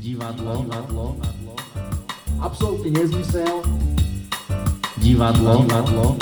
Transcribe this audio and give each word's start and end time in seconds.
Divadlo, 0.00 0.56
divadlo, 0.56 1.16
absolutní 2.40 2.90
nezmysel. 2.90 3.62
Divadlo, 4.96 5.56
divadlo, 5.56 6.16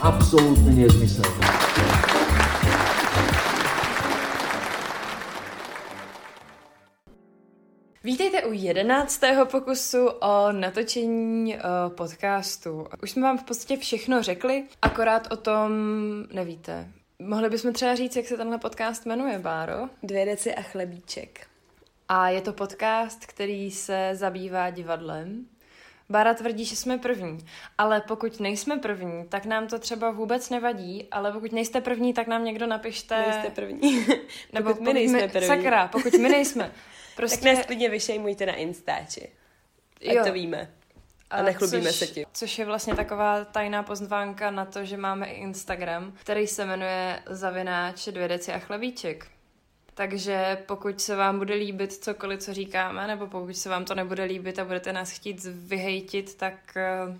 absolutní 0.00 0.82
nezmysel. 0.82 1.32
Vítejte 8.04 8.42
u 8.44 8.52
jedenáctého 8.52 9.46
pokusu 9.46 10.06
o 10.06 10.52
natočení 10.52 11.54
uh, 11.54 11.60
podcastu. 11.94 12.86
Už 13.02 13.10
jsme 13.10 13.22
vám 13.22 13.38
v 13.38 13.44
podstatě 13.44 13.76
všechno 13.76 14.22
řekli, 14.22 14.64
akorát 14.82 15.32
o 15.32 15.36
tom 15.36 15.70
nevíte. 16.32 16.88
Mohli 17.18 17.50
bychom 17.50 17.72
třeba 17.72 17.94
říct, 17.94 18.16
jak 18.16 18.26
se 18.26 18.36
tenhle 18.36 18.58
podcast 18.58 19.06
jmenuje, 19.06 19.38
Báro? 19.38 19.88
Dvě 20.02 20.26
deci 20.26 20.54
a 20.54 20.62
chlebíček. 20.62 21.49
A 22.12 22.28
je 22.28 22.40
to 22.40 22.52
podcast, 22.52 23.26
který 23.26 23.70
se 23.70 24.10
zabývá 24.12 24.70
divadlem. 24.70 25.46
Bára 26.08 26.34
tvrdí, 26.34 26.64
že 26.64 26.76
jsme 26.76 26.98
první, 26.98 27.46
ale 27.78 28.00
pokud 28.00 28.40
nejsme 28.40 28.76
první, 28.76 29.24
tak 29.28 29.44
nám 29.44 29.66
to 29.66 29.78
třeba 29.78 30.10
vůbec 30.10 30.50
nevadí, 30.50 31.08
ale 31.10 31.32
pokud 31.32 31.52
nejste 31.52 31.80
první, 31.80 32.14
tak 32.14 32.26
nám 32.26 32.44
někdo 32.44 32.66
napište... 32.66 33.20
Nejste 33.20 33.50
první. 33.50 34.06
Nebo 34.52 34.68
pokud 34.72 34.84
my 34.84 34.94
nejsme 34.94 35.28
první. 35.28 35.46
Sakra, 35.48 35.88
pokud 35.88 36.12
my 36.12 36.28
nejsme. 36.28 36.72
Prostě... 37.16 37.44
Tak 37.44 37.56
nás 37.56 37.66
klidně 37.66 37.88
vyšejmujte 37.88 38.46
na 38.46 38.54
Instači. 38.54 39.32
Ať 40.08 40.14
Jo. 40.14 40.24
to 40.24 40.32
víme. 40.32 40.70
A 41.30 41.42
nechlubíme 41.42 41.92
což, 41.92 41.96
se 41.98 42.06
tím. 42.06 42.24
Což 42.32 42.58
je 42.58 42.64
vlastně 42.64 42.94
taková 42.94 43.44
tajná 43.44 43.82
pozvánka 43.82 44.50
na 44.50 44.64
to, 44.64 44.84
že 44.84 44.96
máme 44.96 45.26
i 45.26 45.40
Instagram, 45.40 46.12
který 46.20 46.46
se 46.46 46.64
jmenuje 46.64 47.22
Zavináč 47.26 48.08
dvě 48.08 48.28
deci 48.28 48.52
a 48.52 48.58
chlebíček. 48.58 49.26
Takže 50.00 50.58
pokud 50.66 51.00
se 51.00 51.16
vám 51.16 51.38
bude 51.38 51.54
líbit 51.54 51.92
cokoliv, 51.92 52.40
co 52.40 52.54
říkáme, 52.54 53.06
nebo 53.06 53.26
pokud 53.26 53.56
se 53.56 53.68
vám 53.68 53.84
to 53.84 53.94
nebude 53.94 54.24
líbit 54.24 54.58
a 54.58 54.64
budete 54.64 54.92
nás 54.92 55.10
chtít 55.10 55.44
vyhejtit, 55.44 56.34
tak 56.34 56.54
eh, 56.76 57.18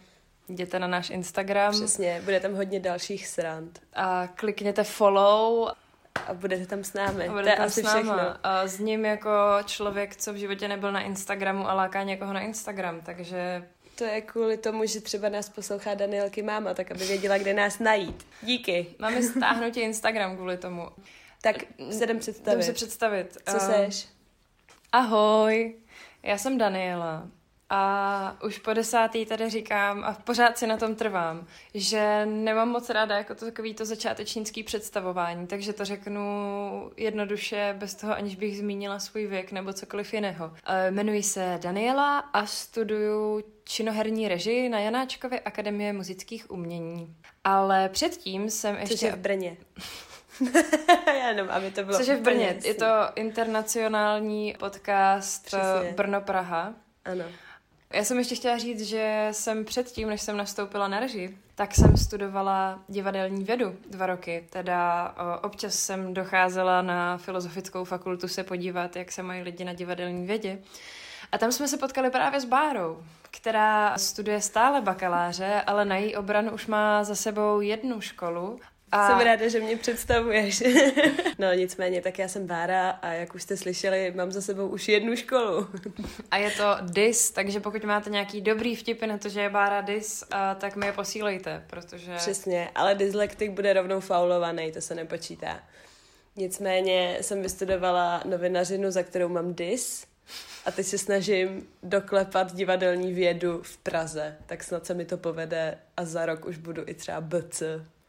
jděte 0.49 0.79
na 0.79 0.87
náš 0.87 1.11
Instagram 1.11 1.73
Přesně, 1.73 2.21
bude 2.25 2.41
tam 2.41 2.55
hodně 2.55 2.81
dalších 2.81 3.27
srand. 3.29 3.81
a 3.95 4.29
klikněte 4.35 4.85
follow 4.85 5.69
A 6.27 6.35
budete 6.35 6.67
tam 6.67 6.85
s 6.85 6.93
námi. 6.93 7.25
a 7.25 7.27
to 7.27 7.33
budete 7.33 7.51
je 7.51 7.57
tam 7.57 7.67
asi 7.67 7.81
s 7.81 7.85
náma. 7.85 7.99
všechno. 8.01 8.37
A 8.43 8.67
s 8.67 8.79
ním 8.79 9.05
jako 9.05 9.31
člověk, 9.65 10.17
co 10.17 10.33
v 10.33 10.37
životě 10.37 10.69
nebyl 10.69 10.93
na 10.93 11.01
Instagramu 11.01 11.69
a 11.71 11.75
láká 11.75 12.03
někoho 12.03 12.33
na 12.33 12.41
Instagram, 12.41 13.01
takže 13.01 13.65
To 13.99 14.05
je 14.05 14.21
kvůli 14.21 14.57
tomu, 14.57 14.87
že 14.87 15.01
třeba 15.01 15.29
nás 15.29 15.49
poslouchá 15.49 15.95
Danielky 15.95 16.43
máma, 16.43 16.75
tak 16.75 16.91
aby 16.91 17.05
věděla, 17.05 17.39
kde 17.39 17.55
nás 17.55 17.79
najít. 17.79 18.27
Díky. 18.43 18.87
máme 18.99 19.23
stáhnout 19.23 19.77
Instagram 19.77 20.37
kvůli 20.37 20.57
tomu. 20.57 20.89
Tak 21.43 21.57
se 21.59 21.65
jdem 21.97 22.01
Jdem 22.03 22.19
představit. 22.19 22.63
se 22.63 22.73
představit. 22.73 23.33
Co 23.49 23.57
Eh, 23.57 23.61
seš? 23.61 24.09
Ahoj, 24.93 25.75
já 26.23 26.39
jsem 26.39 26.59
Daniela 26.59 27.29
a 27.73 28.37
už 28.45 28.59
po 28.59 28.73
desátý 28.73 29.27
tady 29.27 29.51
říkám 29.51 30.05
a 30.05 30.13
pořád 30.25 30.59
si 30.59 30.67
na 30.67 30.77
tom 30.77 30.95
trvám, 30.95 31.47
že 31.75 32.27
nemám 32.27 32.69
moc 32.69 32.91
ráda 32.91 33.17
jako 33.19 33.35
to 33.35 33.45
takový 33.45 33.75
to 33.75 33.85
začátečnický 33.85 34.63
představování, 34.63 35.47
takže 35.47 35.73
to 35.73 35.85
řeknu 35.85 36.23
jednoduše 36.97 37.75
bez 37.79 37.95
toho, 37.95 38.15
aniž 38.15 38.37
bych 38.37 38.59
zmínila 38.59 38.99
svůj 38.99 39.27
věk 39.27 39.53
nebo 39.53 39.73
cokoliv 39.73 40.15
jiného. 40.15 40.53
Eh, 40.67 40.89
Jmenuji 40.91 41.23
se 41.23 41.59
Daniela 41.63 42.19
a 42.19 42.47
studuju 42.47 43.43
činoherní 43.65 44.29
režii 44.29 44.69
na 44.69 44.79
Janáčkově 44.79 45.41
akademie 45.41 45.93
muzických 45.93 46.51
umění. 46.51 47.17
Ale 47.45 47.89
předtím 47.89 48.51
jsem 48.51 48.77
ještě... 48.77 48.95
Což 48.95 49.03
je 49.03 49.13
v 49.13 49.19
Brně. 49.19 49.57
Já 51.07 51.29
jenom, 51.29 51.51
aby 51.51 51.71
to 51.71 51.85
bylo 51.85 51.99
Což 51.99 52.07
je 52.07 52.17
v 52.17 52.21
Brně. 52.21 52.57
Je 52.65 52.75
to 52.75 52.87
internacionální 53.15 54.55
podcast 54.59 55.47
Přesně. 55.47 55.89
eh, 55.91 55.95
Brno-Praha. 55.97 56.75
Ano. 57.05 57.25
Já 57.93 58.05
jsem 58.05 58.19
ještě 58.19 58.35
chtěla 58.35 58.59
říct, 58.59 58.81
že 58.81 59.29
jsem 59.33 59.65
předtím, 59.65 60.09
než 60.09 60.23
jsem 60.23 60.37
nastoupila 60.37 60.89
na 60.89 61.01
režii, 61.01 61.39
tak 61.55 61.75
jsem 61.75 61.97
studovala 61.97 62.79
divadelní 62.89 63.45
vědu 63.45 63.77
dva 63.91 64.07
roky. 64.07 64.47
Teda 64.51 65.15
občas 65.43 65.75
jsem 65.75 66.15
docházela 66.15 66.83
na 66.83 67.19
filozofickou 67.19 67.85
fakultu 67.85 68.29
se 68.29 68.45
podívat, 68.45 68.97
jak 68.97 69.13
se 69.13 69.23
mají 69.23 69.43
lidi 69.43 69.65
na 69.65 69.73
divadelní 69.73 70.27
vědě. 70.27 70.59
A 71.33 71.39
tam 71.39 71.53
jsme 71.53 71.69
se 71.69 71.77
potkali 71.77 72.11
právě 72.11 72.41
s 72.41 72.45
Bárou, 72.45 73.03
která 73.31 73.99
studuje 73.99 74.41
stále 74.41 74.81
bakaláře, 74.81 75.63
ale 75.67 75.85
na 75.85 75.97
její 75.97 76.17
obranu 76.17 76.53
už 76.53 76.67
má 76.67 77.05
za 77.05 77.15
sebou 77.15 77.61
jednu 77.61 78.01
školu. 78.01 78.61
A... 78.93 79.09
Jsem 79.09 79.27
ráda, 79.27 79.49
že 79.49 79.61
mě 79.61 79.77
představuješ. 79.77 80.63
no 81.39 81.53
nicméně, 81.53 82.03
tak 82.03 82.19
já 82.19 82.29
jsem 82.29 82.47
Bára 82.47 82.91
a 82.91 83.09
jak 83.09 83.35
už 83.35 83.43
jste 83.43 83.57
slyšeli, 83.57 84.13
mám 84.17 84.33
za 84.33 84.41
sebou 84.41 84.69
už 84.69 84.89
jednu 84.89 85.17
školu. 85.17 85.69
A 86.31 86.37
je 86.37 86.51
to 86.51 86.77
dis, 86.83 87.31
takže 87.31 87.61
pokud 87.61 87.85
máte 87.85 88.11
nějaký 88.11 88.41
dobrý 88.41 88.77
vtipy 88.77 89.07
na 89.07 89.19
to, 89.19 89.29
že 89.29 89.41
je 89.41 89.51
Bára 89.51 89.81
dis, 89.81 90.25
a, 90.31 90.55
tak 90.55 90.77
mi 90.77 90.87
je 90.87 90.93
posílejte, 90.93 91.65
protože... 91.67 92.15
Přesně, 92.17 92.71
ale 92.75 92.95
dyslektik 92.95 93.51
bude 93.51 93.73
rovnou 93.73 94.01
faulovaný, 94.01 94.73
to 94.73 94.81
se 94.81 94.95
nepočítá. 94.95 95.61
Nicméně 96.37 97.19
jsem 97.21 97.43
vystudovala 97.43 98.23
novinařinu, 98.25 98.91
za 98.91 99.03
kterou 99.03 99.29
mám 99.29 99.55
dis 99.55 100.07
a 100.65 100.71
teď 100.71 100.87
se 100.87 100.99
snažím 100.99 101.69
doklepat 101.83 102.55
divadelní 102.55 103.13
vědu 103.13 103.63
v 103.63 103.77
Praze, 103.79 104.37
tak 104.47 104.65
snad 104.65 104.87
se 104.87 104.95
mi 104.95 105.05
to 105.05 105.17
povede 105.17 105.79
a 105.97 106.05
za 106.05 106.27
rok 106.27 106.45
už 106.45 106.57
budu 106.57 106.83
i 106.87 106.95
třeba 106.95 107.21
BC. 107.21 107.63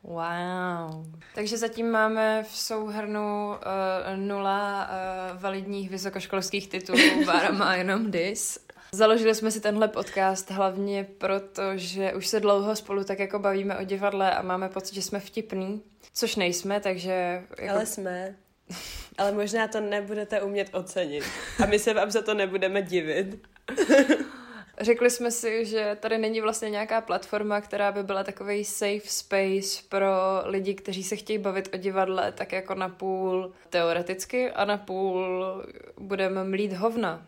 Wow. 0.03 1.05
Takže 1.35 1.57
zatím 1.57 1.91
máme 1.91 2.43
v 2.43 2.57
souhrnu 2.57 3.49
uh, 3.49 4.17
nula 4.17 4.89
uh, 4.89 5.41
validních 5.41 5.89
vysokoškolských 5.89 6.67
titulů, 6.67 6.99
Bára 7.25 7.51
má 7.51 7.75
jenom 7.75 8.11
dis. 8.11 8.59
Založili 8.91 9.35
jsme 9.35 9.51
si 9.51 9.61
tenhle 9.61 9.87
podcast 9.87 10.51
hlavně 10.51 11.07
proto, 11.17 11.61
že 11.75 12.13
už 12.13 12.27
se 12.27 12.39
dlouho 12.39 12.75
spolu 12.75 13.03
tak 13.03 13.19
jako 13.19 13.39
bavíme 13.39 13.77
o 13.77 13.83
divadle 13.83 14.35
a 14.35 14.41
máme 14.41 14.69
pocit, 14.69 14.95
že 14.95 15.01
jsme 15.01 15.19
vtipný, 15.19 15.81
což 16.13 16.35
nejsme, 16.35 16.79
takže... 16.79 17.43
Jako... 17.59 17.75
Ale 17.75 17.85
jsme. 17.85 18.35
Ale 19.17 19.31
možná 19.31 19.67
to 19.67 19.81
nebudete 19.81 20.41
umět 20.41 20.69
ocenit. 20.73 21.23
A 21.63 21.65
my 21.65 21.79
se 21.79 21.93
vám 21.93 22.11
za 22.11 22.21
to 22.21 22.33
nebudeme 22.33 22.81
divit. 22.81 23.47
Řekli 24.81 25.09
jsme 25.09 25.31
si, 25.31 25.65
že 25.65 25.97
tady 25.99 26.17
není 26.17 26.41
vlastně 26.41 26.69
nějaká 26.69 27.01
platforma, 27.01 27.61
která 27.61 27.91
by 27.91 28.03
byla 28.03 28.23
takový 28.23 28.65
safe 28.65 29.07
space 29.07 29.83
pro 29.89 30.07
lidi, 30.43 30.73
kteří 30.73 31.03
se 31.03 31.15
chtějí 31.15 31.39
bavit 31.39 31.69
o 31.73 31.77
divadle 31.77 32.31
tak 32.31 32.51
jako 32.51 32.75
na 32.75 32.89
půl 32.89 33.51
teoreticky 33.69 34.51
a 34.51 34.65
na 34.65 34.77
půl 34.77 35.45
budeme 35.97 36.43
mlít 36.43 36.73
hovna. 36.73 37.27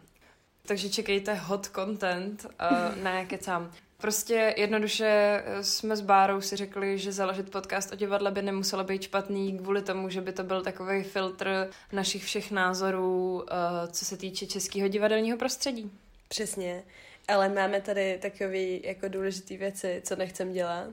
Takže 0.67 0.89
čekejte 0.89 1.33
hot 1.33 1.65
content, 1.75 2.45
uh, 2.45 3.03
ne 3.03 3.25
kecám. 3.25 3.71
Prostě 3.97 4.53
jednoduše 4.57 5.43
jsme 5.61 5.95
s 5.95 6.01
Bárou 6.01 6.41
si 6.41 6.55
řekli, 6.55 6.97
že 6.97 7.11
založit 7.11 7.51
podcast 7.51 7.93
o 7.93 7.95
divadle 7.95 8.31
by 8.31 8.41
nemuselo 8.41 8.83
být 8.83 9.01
špatný 9.01 9.57
kvůli 9.57 9.81
tomu, 9.81 10.09
že 10.09 10.21
by 10.21 10.31
to 10.31 10.43
byl 10.43 10.61
takový 10.61 11.03
filtr 11.03 11.69
našich 11.91 12.23
všech 12.23 12.51
názorů, 12.51 13.33
uh, 13.35 13.91
co 13.91 14.05
se 14.05 14.17
týče 14.17 14.47
českého 14.47 14.87
divadelního 14.87 15.37
prostředí. 15.37 15.91
Přesně. 16.27 16.83
Ale 17.27 17.49
máme 17.49 17.81
tady 17.81 18.17
takové 18.21 18.59
jako 18.87 19.07
důležité 19.07 19.57
věci, 19.57 20.01
co 20.05 20.15
nechcem 20.15 20.53
dělat. 20.53 20.87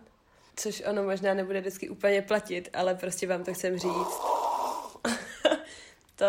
Což 0.56 0.82
ono 0.91 1.02
možná 1.02 1.34
nebude 1.34 1.60
vždycky 1.60 1.88
úplně 1.88 2.22
platit, 2.22 2.68
ale 2.72 2.94
prostě 2.94 3.26
vám 3.26 3.44
to 3.44 3.54
chcem 3.54 3.78
říct. 3.78 4.20
to 6.16 6.26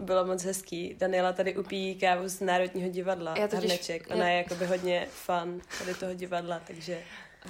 bylo 0.00 0.24
moc 0.26 0.44
hezký. 0.44 0.94
Daniela 0.98 1.32
tady 1.32 1.56
upíjí 1.56 1.94
kávu 1.94 2.28
z 2.28 2.40
Národního 2.40 2.88
divadla. 2.90 3.34
Já 3.38 3.48
totiž- 3.48 3.58
Hrneček. 3.58 4.06
já- 4.10 4.16
Ona 4.16 4.28
je 4.30 4.36
jakoby 4.38 4.66
hodně 4.66 5.06
fan 5.10 5.60
tady 5.78 5.94
toho 5.94 6.14
divadla, 6.14 6.60
takže 6.66 7.02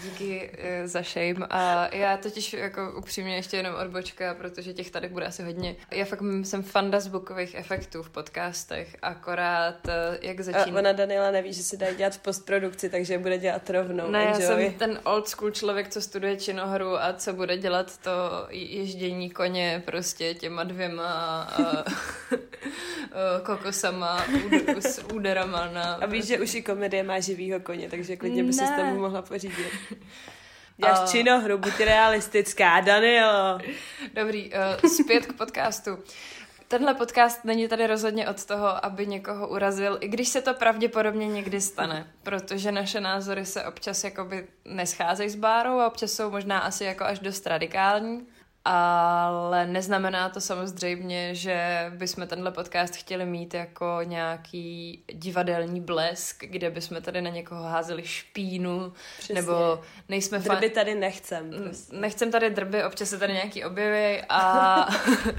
Díky 0.03 0.51
uh, 0.51 0.87
za 0.87 1.03
shame. 1.03 1.47
A 1.51 1.95
já 1.95 2.17
totiž 2.17 2.53
jako 2.53 2.93
upřímně 2.99 3.37
ještě 3.37 3.57
jenom 3.57 3.75
odbočka, 3.75 4.35
protože 4.35 4.73
těch 4.73 4.91
tady 4.91 5.09
bude 5.09 5.27
asi 5.27 5.43
hodně. 5.43 5.77
Já 5.91 6.05
fakt 6.05 6.23
jsem 6.43 6.63
fanda 6.63 7.01
zvukových 7.01 7.55
efektů 7.55 8.03
v 8.03 8.11
podcastech, 8.11 8.97
akorát 9.03 9.87
uh, 9.87 9.93
jak 10.21 10.41
začíná. 10.41 10.79
ona 10.79 10.93
Daniela 10.93 11.31
neví, 11.31 11.53
že 11.53 11.63
se 11.63 11.77
dá 11.77 11.93
dělat 11.93 12.15
v 12.15 12.19
postprodukci, 12.19 12.91
takže 12.91 13.19
bude 13.19 13.39
dělat 13.39 13.71
rovnou. 13.71 14.11
Ne, 14.11 14.23
já 14.23 14.35
Enjoy. 14.35 14.65
jsem 14.65 14.73
ten 14.73 15.01
old 15.05 15.29
school 15.29 15.51
člověk, 15.51 15.89
co 15.89 16.01
studuje 16.01 16.37
činohru 16.37 16.97
a 17.03 17.13
co 17.13 17.33
bude 17.33 17.59
dělat 17.59 17.99
to 17.99 18.11
ježdění 18.51 19.31
koně 19.31 19.83
prostě 19.87 20.35
těma 20.35 20.65
dvěma 20.65 21.49
uh, 21.59 21.67
uh, 21.67 22.43
kokosama 23.43 24.27
úd- 24.27 24.77
s 24.81 25.05
úderama 25.15 25.71
na... 25.73 25.83
A 25.95 26.07
víš, 26.07 26.27
že 26.27 26.41
už 26.41 26.55
i 26.55 26.63
komedie 26.63 27.03
má 27.03 27.21
živýho 27.21 27.61
koně, 27.61 27.89
takže 27.91 28.17
klidně 28.17 28.45
by 28.45 28.53
si 28.53 28.67
s 28.67 28.71
tomu 28.71 29.01
mohla 29.01 29.23
pořídit. 29.23 29.82
Děláš 30.77 30.99
A- 31.03 31.07
činohru, 31.07 31.59
buď 31.59 31.81
realistická, 31.81 32.81
Danielo. 32.81 33.59
Dobrý, 34.15 34.51
uh, 34.83 34.91
zpět 34.91 35.27
k 35.27 35.33
podcastu. 35.33 35.99
Tenhle 36.69 36.95
podcast 36.95 37.45
není 37.45 37.69
tady 37.69 37.87
rozhodně 37.87 38.29
od 38.29 38.45
toho, 38.45 38.85
aby 38.85 39.07
někoho 39.07 39.49
urazil, 39.49 39.99
i 40.01 40.09
když 40.09 40.29
se 40.29 40.43
to 40.43 40.55
pravděpodobně 40.55 41.27
někdy 41.29 41.61
stane, 41.61 42.07
protože 42.23 42.73
naše 42.73 43.01
názory 43.01 43.47
se 43.47 43.65
občas 43.65 44.05
jakoby 44.05 44.47
nescházejí 44.65 45.31
s 45.31 45.37
Bárou 45.37 45.79
a 45.81 45.87
občas 45.87 46.13
jsou 46.13 46.31
možná 46.31 46.59
asi 46.59 46.85
jako 46.85 47.05
až 47.05 47.19
dost 47.19 47.47
radikální. 47.47 48.27
Ale 48.65 49.67
neznamená 49.67 50.29
to 50.29 50.41
samozřejmě, 50.41 51.35
že 51.35 51.87
bychom 51.97 52.27
tenhle 52.27 52.51
podcast 52.51 52.97
chtěli 52.97 53.27
mít 53.27 53.55
jako 53.55 53.99
nějaký 54.03 55.05
divadelní 55.13 55.81
blesk, 55.81 56.45
kde 56.45 56.71
bychom 56.71 57.03
tady 57.03 57.23
na 57.23 57.31
někoho 57.31 57.63
házeli 57.63 58.03
špínu, 58.07 58.93
Přesně. 59.19 59.35
nebo 59.35 59.81
nejsme 60.09 60.41
fan... 60.41 60.57
Drby 60.57 60.71
tady 60.71 60.95
nechcem. 60.95 61.51
Prostě. 61.63 61.97
Nechcem 61.97 62.31
tady 62.31 62.51
drby, 62.51 62.85
občas 62.85 63.09
se 63.09 63.19
tady 63.19 63.33
nějaký 63.33 63.65
objevy 63.65 64.23
a... 64.29 64.87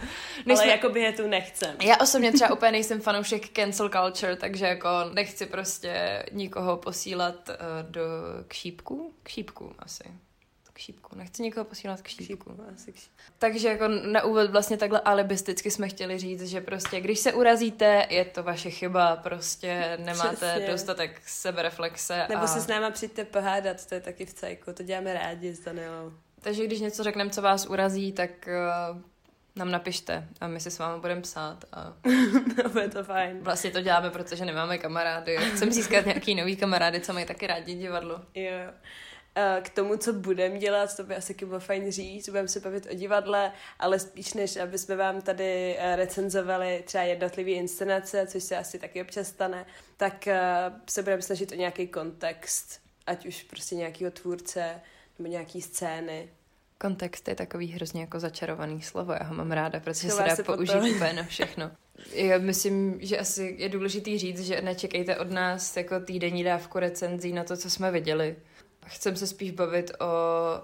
nejsme... 0.46 0.64
Ale 0.64 0.72
jakoby 0.72 1.00
je 1.00 1.12
tu 1.12 1.28
nechcem. 1.28 1.76
Já 1.82 1.98
osobně 1.98 2.32
třeba 2.32 2.54
úplně 2.54 2.72
nejsem 2.72 3.02
fanoušek 3.02 3.50
cancel 3.50 3.90
culture, 3.90 4.36
takže 4.36 4.66
jako 4.66 4.90
nechci 5.14 5.46
prostě 5.46 6.26
nikoho 6.32 6.78
posílat 6.78 7.50
uh, 7.50 7.56
do 7.92 8.02
kšípku? 8.48 9.14
Kšípku 9.24 9.76
asi 9.80 10.04
k 10.74 10.80
šípku. 10.80 11.16
Nechci 11.16 11.44
nikoho 11.44 11.66
posílat 11.66 12.02
k 12.02 12.08
šípku. 12.08 12.24
šípku 12.24 12.58
asi 12.76 12.92
k 12.92 12.96
šípku. 12.96 13.22
Takže 13.40 13.68
jako 13.68 13.88
na 13.88 14.24
úvod 14.24 14.52
vlastně 14.52 14.78
takhle 14.78 15.00
alibisticky 15.00 15.72
jsme 15.72 15.90
chtěli 15.90 16.20
říct, 16.20 16.44
že 16.44 16.62
prostě 16.62 17.02
když 17.02 17.20
se 17.20 17.34
urazíte, 17.34 18.08
je 18.10 18.26
to 18.26 18.44
vaše 18.44 18.70
chyba, 18.70 19.16
prostě 19.16 19.98
nemáte 20.02 20.36
Přesně. 20.36 20.68
dostatek 20.72 21.22
sebereflexe. 21.26 22.26
Nebo 22.30 22.42
a... 22.44 22.48
se 22.48 22.62
s 22.62 22.68
náma 22.68 22.92
přijďte 22.92 23.26
pohádat, 23.26 23.86
to 23.86 23.96
je 23.96 24.02
taky 24.02 24.26
v 24.26 24.34
cajku, 24.34 24.74
to 24.74 24.84
děláme 24.84 25.14
rádi 25.14 25.54
s 25.54 25.60
Danielou. 25.60 26.14
Takže 26.42 26.66
když 26.66 26.80
něco 26.80 27.04
řekneme, 27.04 27.30
co 27.30 27.42
vás 27.42 27.66
urazí, 27.66 28.12
tak 28.12 28.30
uh, 28.92 29.02
nám 29.56 29.72
napište 29.72 30.28
a 30.42 30.48
my 30.48 30.60
si 30.60 30.72
s 30.72 30.80
vámi 30.80 31.02
budeme 31.02 31.22
psát. 31.22 31.66
A... 31.72 31.94
no, 32.74 32.82
je 32.82 32.90
to 32.90 33.04
fajn. 33.04 33.40
Vlastně 33.42 33.72
to 33.72 33.82
děláme, 33.82 34.10
protože 34.10 34.46
nemáme 34.46 34.78
kamarády. 34.78 35.38
Chceme 35.38 35.72
získat 35.72 36.06
nějaký 36.06 36.36
nový 36.36 36.56
kamarády, 36.56 37.02
co 37.02 37.14
mají 37.14 37.26
taky 37.26 37.48
rádi 37.48 37.76
divadlo. 37.76 38.22
Jo. 38.36 38.74
K 39.62 39.70
tomu, 39.70 39.98
co 39.98 40.14
budeme 40.14 40.60
dělat, 40.60 40.98
to 40.98 41.04
by 41.04 41.16
asi 41.16 41.34
bylo 41.34 41.60
fajn 41.60 41.92
říct, 41.92 42.30
budeme 42.30 42.48
se 42.48 42.60
bavit 42.60 42.88
o 42.92 42.96
divadle, 42.96 43.52
ale 43.80 44.00
spíš 44.00 44.34
než 44.34 44.58
aby 44.58 44.78
jsme 44.78 44.96
vám 44.96 45.22
tady 45.22 45.76
eh, 45.78 45.96
recenzovali 45.96 46.84
třeba 46.86 47.04
jednotlivé 47.04 47.52
inscenace, 47.52 48.28
což 48.28 48.44
se 48.44 48.58
asi 48.58 48.80
taky 48.80 49.02
občas 49.02 49.28
stane, 49.28 49.66
tak 49.98 50.28
eh, 50.28 50.72
se 50.90 51.04
budeme 51.04 51.22
snažit 51.22 51.52
o 51.52 51.56
nějaký 51.56 51.88
kontext, 51.88 52.82
ať 53.08 53.26
už 53.26 53.44
prostě 53.44 53.76
nějakého 53.76 54.12
tvůrce 54.12 54.82
nebo 55.20 55.30
nějaký 55.30 55.62
scény. 55.62 56.30
Kontext 56.78 57.28
je 57.28 57.36
takový 57.36 57.68
hrozně 57.68 58.02
jako 58.02 58.20
začarovaný 58.20 58.82
slovo, 58.82 59.14
já 59.14 59.24
ho 59.24 59.36
mám 59.36 59.52
ráda, 59.52 59.80
protože 59.80 60.10
se 60.10 60.24
dá 60.24 60.44
použít 60.44 60.96
úplně 60.96 61.14
na 61.14 61.24
všechno. 61.24 61.72
Já 62.14 62.38
myslím, 62.38 63.00
že 63.02 63.18
asi 63.18 63.56
je 63.60 63.70
důležitý 63.70 64.18
říct, 64.18 64.42
že 64.42 64.62
nečekejte 64.62 65.18
od 65.18 65.32
nás 65.32 65.78
jako 65.78 66.00
týdenní 66.00 66.44
dávku 66.44 66.80
recenzí 66.80 67.34
na 67.34 67.44
to, 67.44 67.58
co 67.58 67.70
jsme 67.70 67.92
viděli 67.92 68.36
Chcem 68.86 69.16
se 69.16 69.28
spíš 69.28 69.52
bavit 69.52 69.92
o 70.00 70.06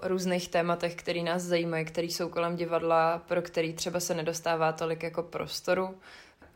různých 0.08 0.48
tématech, 0.48 0.94
které 0.94 1.22
nás 1.22 1.42
zajímají, 1.42 1.84
které 1.84 2.06
jsou 2.06 2.28
kolem 2.28 2.56
divadla, 2.56 3.22
pro 3.28 3.42
který 3.42 3.72
třeba 3.72 4.00
se 4.00 4.14
nedostává 4.14 4.72
tolik 4.72 5.02
jako 5.02 5.22
prostoru, 5.22 5.98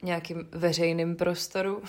nějakým 0.02 0.48
veřejným 0.52 1.16
prostoru. 1.16 1.82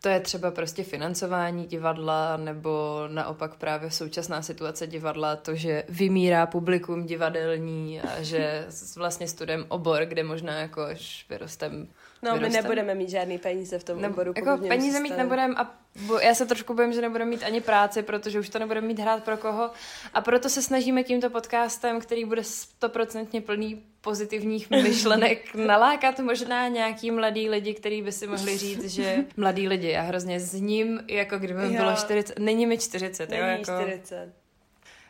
To 0.00 0.08
je 0.08 0.20
třeba 0.20 0.50
prostě 0.50 0.84
financování 0.84 1.66
divadla, 1.66 2.36
nebo 2.36 3.04
naopak 3.08 3.56
právě 3.56 3.90
současná 3.90 4.42
situace 4.42 4.86
divadla, 4.86 5.36
to, 5.36 5.54
že 5.54 5.84
vymírá 5.88 6.46
publikum 6.46 7.06
divadelní 7.06 8.00
a 8.00 8.22
že 8.22 8.66
vlastně 8.96 9.28
studujeme 9.28 9.64
obor, 9.68 10.04
kde 10.04 10.22
možná 10.22 10.58
jako 10.58 10.82
až 10.82 11.26
vyrostem 11.28 11.88
No, 12.22 12.32
vyrostem. 12.32 12.52
my 12.52 12.62
nebudeme 12.62 12.94
mít 12.94 13.10
žádný 13.10 13.38
peníze 13.38 13.78
v 13.78 13.84
tom 13.84 14.00
ne, 14.00 14.08
oboru. 14.08 14.32
Jako 14.36 14.58
peníze 14.68 15.00
mít 15.00 15.16
nebudeme 15.16 15.54
a 15.56 15.74
bo, 16.06 16.18
já 16.18 16.34
se 16.34 16.46
trošku 16.46 16.74
bojím, 16.74 16.92
že 16.92 17.00
nebudeme 17.00 17.30
mít 17.30 17.42
ani 17.42 17.60
práci, 17.60 18.02
protože 18.02 18.40
už 18.40 18.48
to 18.48 18.58
nebudeme 18.58 18.86
mít 18.86 18.98
hrát 18.98 19.24
pro 19.24 19.36
koho. 19.36 19.70
A 20.14 20.20
proto 20.20 20.48
se 20.48 20.62
snažíme 20.62 21.02
tímto 21.02 21.30
podcastem, 21.30 22.00
který 22.00 22.24
bude 22.24 22.44
stoprocentně 22.44 23.40
plný 23.40 23.82
pozitivních 24.00 24.70
myšlenek, 24.82 25.54
nalákat 25.54 26.18
možná 26.18 26.68
nějaký 26.68 27.10
mladý 27.10 27.50
lidi, 27.50 27.74
který 27.74 28.02
by 28.02 28.12
si 28.12 28.26
mohli 28.26 28.58
říct, 28.58 28.84
že 28.84 29.24
mladý 29.36 29.68
lidi, 29.68 29.88
já 29.88 30.02
hrozně 30.02 30.40
s 30.40 30.54
ním, 30.54 31.00
jako 31.08 31.38
kdyby 31.38 31.60
mi 31.60 31.76
bylo 31.76 31.96
40, 31.96 32.38
není 32.38 32.66
mi 32.66 32.78
40. 32.78 33.30
Není 33.30 33.42
jo, 33.42 33.48
jako... 33.48 33.82
40. 33.82 34.45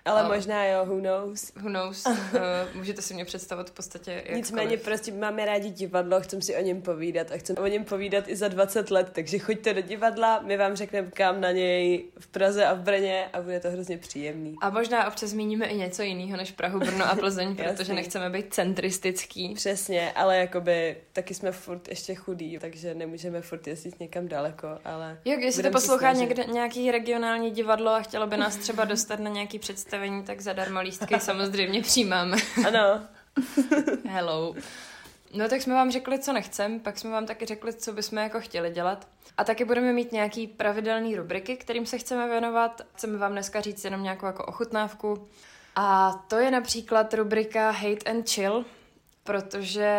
Ale 0.06 0.22
um, 0.22 0.28
možná 0.28 0.64
jo, 0.64 0.84
who 0.86 1.00
knows. 1.00 1.52
Who 1.56 1.68
knows. 1.68 2.06
uh, 2.06 2.12
můžete 2.74 3.02
si 3.02 3.14
mě 3.14 3.24
představit 3.24 3.70
v 3.70 3.72
podstatě 3.72 4.10
jakkoliv. 4.10 4.36
Nicméně 4.36 4.76
prostě 4.76 5.12
máme 5.12 5.44
rádi 5.44 5.70
divadlo, 5.70 6.20
chceme 6.20 6.42
si 6.42 6.56
o 6.56 6.62
něm 6.62 6.82
povídat 6.82 7.32
a 7.32 7.36
chceme 7.36 7.60
o 7.60 7.66
něm 7.66 7.84
povídat 7.84 8.28
i 8.28 8.36
za 8.36 8.48
20 8.48 8.90
let, 8.90 9.10
takže 9.12 9.38
choďte 9.38 9.74
do 9.74 9.80
divadla, 9.80 10.40
my 10.40 10.56
vám 10.56 10.76
řekneme 10.76 11.10
kam 11.10 11.40
na 11.40 11.52
něj 11.52 12.04
v 12.18 12.26
Praze 12.26 12.66
a 12.66 12.74
v 12.74 12.78
Brně 12.78 13.28
a 13.32 13.40
bude 13.40 13.60
to 13.60 13.70
hrozně 13.70 13.98
příjemný. 13.98 14.54
A 14.60 14.70
možná 14.70 15.08
občas 15.08 15.30
zmíníme 15.30 15.66
i 15.66 15.76
něco 15.76 16.02
jiného 16.02 16.36
než 16.36 16.52
Prahu, 16.52 16.78
Brno 16.78 17.10
a 17.10 17.14
Plzeň, 17.14 17.56
protože 17.74 17.94
nechceme 17.94 18.30
být 18.30 18.54
centristický. 18.54 19.54
Přesně, 19.54 20.12
ale 20.12 20.38
jakoby 20.38 20.96
taky 21.12 21.34
jsme 21.34 21.52
furt 21.52 21.88
ještě 21.88 22.14
chudí, 22.14 22.58
takže 22.58 22.94
nemůžeme 22.94 23.40
furt 23.40 23.66
jezdit 23.66 24.00
někam 24.00 24.28
daleko, 24.28 24.68
ale... 24.84 25.18
Jo, 25.24 25.38
jestli 25.40 25.62
to 25.62 25.70
poslouchá 25.70 26.12
někde, 26.12 26.44
nějaký 26.44 26.90
regionální 26.90 27.50
divadlo 27.50 27.90
a 27.90 28.00
chtělo 28.00 28.26
by 28.26 28.36
nás 28.36 28.56
třeba 28.56 28.84
dostat 28.84 29.20
na 29.20 29.30
nějaký 29.30 29.58
představení 29.58 29.95
představení, 29.96 30.22
tak 30.22 30.40
zadarmo 30.40 30.80
lístky 30.80 31.14
samozřejmě 31.20 31.82
přijímáme. 31.82 32.36
Ano. 32.66 33.00
Hello. 34.08 34.54
No 35.34 35.48
tak 35.48 35.62
jsme 35.62 35.74
vám 35.74 35.90
řekli, 35.90 36.18
co 36.18 36.32
nechcem, 36.32 36.80
pak 36.80 36.98
jsme 36.98 37.10
vám 37.10 37.26
taky 37.26 37.46
řekli, 37.46 37.72
co 37.72 37.92
bychom 37.92 38.18
jako 38.18 38.40
chtěli 38.40 38.70
dělat. 38.70 39.08
A 39.36 39.44
taky 39.44 39.64
budeme 39.64 39.92
mít 39.92 40.12
nějaký 40.12 40.46
pravidelný 40.46 41.16
rubriky, 41.16 41.56
kterým 41.56 41.86
se 41.86 41.98
chceme 41.98 42.28
věnovat. 42.28 42.82
Chceme 42.94 43.18
vám 43.18 43.32
dneska 43.32 43.60
říct 43.60 43.84
jenom 43.84 44.02
nějakou 44.02 44.26
jako 44.26 44.44
ochutnávku. 44.44 45.28
A 45.76 46.12
to 46.28 46.38
je 46.38 46.50
například 46.50 47.14
rubrika 47.14 47.70
Hate 47.70 48.10
and 48.10 48.30
Chill, 48.30 48.64
protože... 49.24 49.90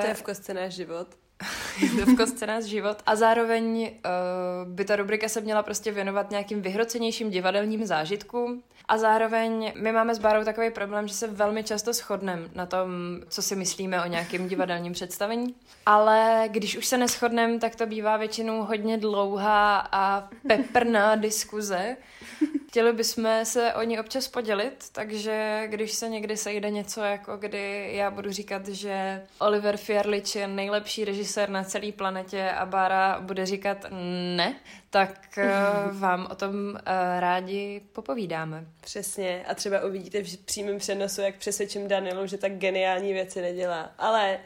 To 0.00 0.06
je 0.06 0.14
v 0.14 0.22
kostce 0.22 0.54
náš 0.54 0.74
život. 0.74 1.08
je 1.82 2.04
to 2.04 2.10
v 2.10 2.16
kostce 2.16 2.62
život. 2.62 3.02
A 3.06 3.16
zároveň 3.16 3.90
uh, 3.90 4.72
by 4.72 4.84
ta 4.84 4.96
rubrika 4.96 5.28
se 5.28 5.40
měla 5.40 5.62
prostě 5.62 5.92
věnovat 5.92 6.30
nějakým 6.30 6.62
vyhrocenějším 6.62 7.30
divadelním 7.30 7.86
zážitkům, 7.86 8.62
a 8.88 8.98
zároveň 8.98 9.72
my 9.76 9.92
máme 9.92 10.14
s 10.14 10.18
Bárou 10.18 10.44
takový 10.44 10.70
problém, 10.70 11.08
že 11.08 11.14
se 11.14 11.26
velmi 11.26 11.64
často 11.64 11.92
shodneme 11.92 12.48
na 12.54 12.66
tom, 12.66 12.90
co 13.28 13.42
si 13.42 13.56
myslíme 13.56 14.02
o 14.04 14.08
nějakém 14.08 14.48
divadelním 14.48 14.92
představení. 14.92 15.54
Ale 15.86 16.44
když 16.48 16.76
už 16.76 16.86
se 16.86 16.98
neschodneme, 16.98 17.58
tak 17.58 17.76
to 17.76 17.86
bývá 17.86 18.16
většinou 18.16 18.62
hodně 18.62 18.98
dlouhá 18.98 19.88
a 19.92 20.28
peprná 20.46 21.16
diskuze. 21.16 21.96
Chtěli 22.68 22.92
bychom 22.92 23.44
se 23.44 23.74
o 23.74 23.82
ní 23.82 24.00
občas 24.00 24.28
podělit, 24.28 24.84
takže 24.92 25.64
když 25.66 25.92
se 25.92 26.08
někdy 26.08 26.36
sejde 26.36 26.70
něco, 26.70 27.00
jako 27.00 27.36
kdy 27.36 27.90
já 27.92 28.10
budu 28.10 28.32
říkat, 28.32 28.68
že 28.68 29.22
Oliver 29.38 29.76
Fierlich 29.76 30.36
je 30.36 30.48
nejlepší 30.48 31.04
režisér 31.04 31.50
na 31.50 31.64
celé 31.64 31.92
planetě 31.92 32.50
a 32.50 32.66
Bára 32.66 33.20
bude 33.20 33.46
říkat 33.46 33.86
ne, 34.36 34.54
tak 34.90 35.38
uh, 35.38 35.98
vám 36.00 36.28
o 36.30 36.34
tom 36.34 36.54
uh, 36.54 36.80
rádi 37.18 37.82
popovídáme. 37.92 38.64
Přesně. 38.80 39.44
A 39.48 39.54
třeba 39.54 39.84
uvidíte 39.84 40.22
v 40.22 40.36
přímém 40.36 40.78
přenosu, 40.78 41.20
jak 41.20 41.34
přesvědčím 41.34 41.88
Danielu, 41.88 42.26
že 42.26 42.38
tak 42.38 42.52
geniální 42.52 43.12
věci 43.12 43.40
nedělá. 43.40 43.90
Ale 43.98 44.38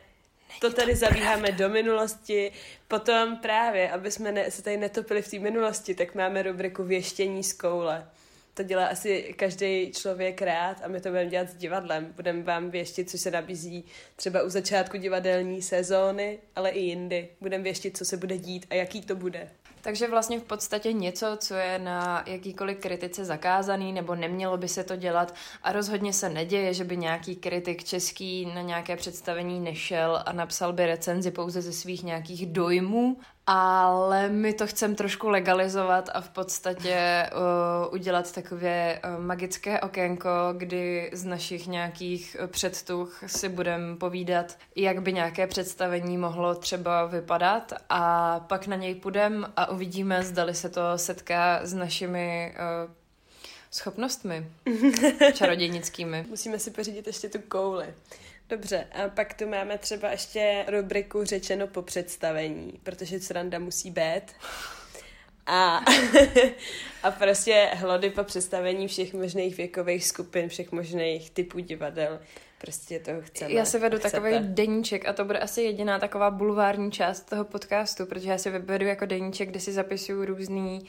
to 0.61 0.73
tady 0.73 0.94
zabíháme 0.94 1.52
do 1.52 1.68
minulosti. 1.68 2.52
Potom 2.88 3.37
právě, 3.37 3.90
aby 3.90 4.11
jsme 4.11 4.33
ne, 4.33 4.50
se 4.50 4.62
tady 4.62 4.76
netopili 4.76 5.23
v 5.23 5.30
té 5.30 5.38
minulosti, 5.38 5.94
tak 5.94 6.14
máme 6.14 6.42
rubriku 6.42 6.85
Věštění 6.85 7.44
z 7.44 7.52
koule. 7.52 8.06
To 8.54 8.62
dělá 8.62 8.87
asi 8.87 9.35
každý 9.37 9.92
člověk 9.92 10.42
rád 10.42 10.80
a 10.85 10.88
my 10.88 11.00
to 11.00 11.09
budeme 11.09 11.30
dělat 11.30 11.50
s 11.50 11.54
divadlem. 11.54 12.12
Budeme 12.16 12.42
vám 12.42 12.71
věštit, 12.71 13.11
co 13.11 13.19
se 13.19 13.30
nabízí 13.30 13.85
třeba 14.16 14.42
u 14.42 14.49
začátku 14.49 14.97
divadelní 14.97 15.62
sezóny, 15.62 16.38
ale 16.57 16.71
i 16.71 16.80
jindy. 16.80 17.28
Budeme 17.40 17.64
věštit, 17.64 17.97
co 17.97 18.04
se 18.04 18.16
bude 18.16 18.38
dít 18.38 18.66
a 18.71 18.75
jaký 18.75 19.02
to 19.02 19.16
bude. 19.16 19.50
Takže 19.83 20.09
vlastně 20.09 20.40
v 20.40 20.45
podstatě 20.45 20.92
něco, 20.92 21.37
co 21.40 21.54
je 21.54 21.78
na 21.78 22.25
jakýkoliv 22.26 22.78
kritice 22.78 23.25
zakázaný, 23.25 23.92
nebo 23.92 24.14
nemělo 24.14 24.57
by 24.57 24.69
se 24.69 24.85
to 24.85 24.97
dělat 24.97 25.35
a 25.62 25.73
rozhodně 25.73 26.12
se 26.12 26.28
neděje, 26.28 26.75
že 26.75 26.85
by 26.85 26.97
nějaký 26.97 27.37
kritik 27.37 27.85
český 27.85 28.47
na 28.47 28.62
nějaké 28.62 28.97
představení 28.97 29.61
nešel 29.61 30.23
a 30.26 30.33
napsal 30.33 30.73
by 30.73 30.87
recenzi 30.87 31.30
pouze 31.30 31.62
ze 31.62 31.73
svých 31.73 32.02
nějakých 32.02 32.47
dojmů 32.47 33.16
ale 33.47 34.28
my 34.28 34.52
to 34.52 34.66
chceme 34.66 34.94
trošku 34.94 35.28
legalizovat 35.28 36.09
a 36.14 36.20
v 36.20 36.28
podstatě 36.28 37.30
uh, 37.32 37.94
udělat 37.94 38.32
takové 38.32 39.00
uh, 39.04 39.25
magické 39.25 39.80
okénko, 39.80 40.30
kdy 40.56 41.11
z 41.12 41.25
našich 41.25 41.66
nějakých 41.66 42.37
předtuch 42.47 43.25
si 43.26 43.49
budeme 43.49 43.97
povídat, 43.97 44.59
jak 44.76 45.02
by 45.02 45.12
nějaké 45.12 45.47
představení 45.47 46.18
mohlo 46.18 46.54
třeba 46.54 47.06
vypadat 47.06 47.73
a 47.88 48.40
pak 48.40 48.66
na 48.66 48.76
něj 48.76 48.94
půjdeme 48.94 49.47
a 49.56 49.70
uvidíme, 49.70 50.23
zdali 50.23 50.54
se 50.54 50.68
to 50.68 50.80
setká 50.97 51.61
s 51.62 51.75
našimi 51.75 52.54
uh, 52.85 52.90
schopnostmi 53.70 54.47
čarodějnickými. 55.35 56.26
Musíme 56.28 56.59
si 56.59 56.70
pořídit 56.70 57.06
ještě 57.06 57.28
tu 57.28 57.38
kouli. 57.38 57.94
Dobře, 58.50 58.87
a 58.92 59.09
pak 59.09 59.35
tu 59.35 59.47
máme 59.49 59.78
třeba 59.78 60.11
ještě 60.11 60.64
rubriku 60.69 61.25
řečeno 61.25 61.66
po 61.66 61.83
představení, 61.83 62.80
protože 62.83 63.21
sranda 63.21 63.59
musí 63.59 63.90
být. 63.90 64.23
A, 65.47 65.80
a 67.02 67.11
prostě 67.11 67.71
hlody 67.75 68.11
po 68.11 68.25
představení 68.25 68.88
všech 68.88 69.14
možných 69.14 69.57
věkových 69.57 70.07
skupin, 70.07 70.49
všech 70.49 70.73
možných 70.73 71.30
typů 71.30 71.59
divadel. 71.59 72.21
prostě 72.61 72.99
toho 72.99 73.21
chceme. 73.23 73.52
Já 73.52 73.64
si 73.64 73.78
vedu 73.78 73.99
chcete. 73.99 74.11
takový 74.11 74.38
deníček 74.40 75.09
a 75.09 75.12
to 75.12 75.25
bude 75.25 75.38
asi 75.38 75.62
jediná 75.62 75.99
taková 75.99 76.30
bulvární 76.30 76.92
část 76.92 77.21
toho 77.21 77.45
podcastu, 77.45 78.07
protože 78.07 78.30
já 78.30 78.38
si 78.38 78.50
vedu 78.50 78.87
jako 78.87 79.07
deníček, 79.07 79.49
kde 79.49 79.61
si 79.61 79.73
zapisuju 79.73 80.25
různý 80.25 80.87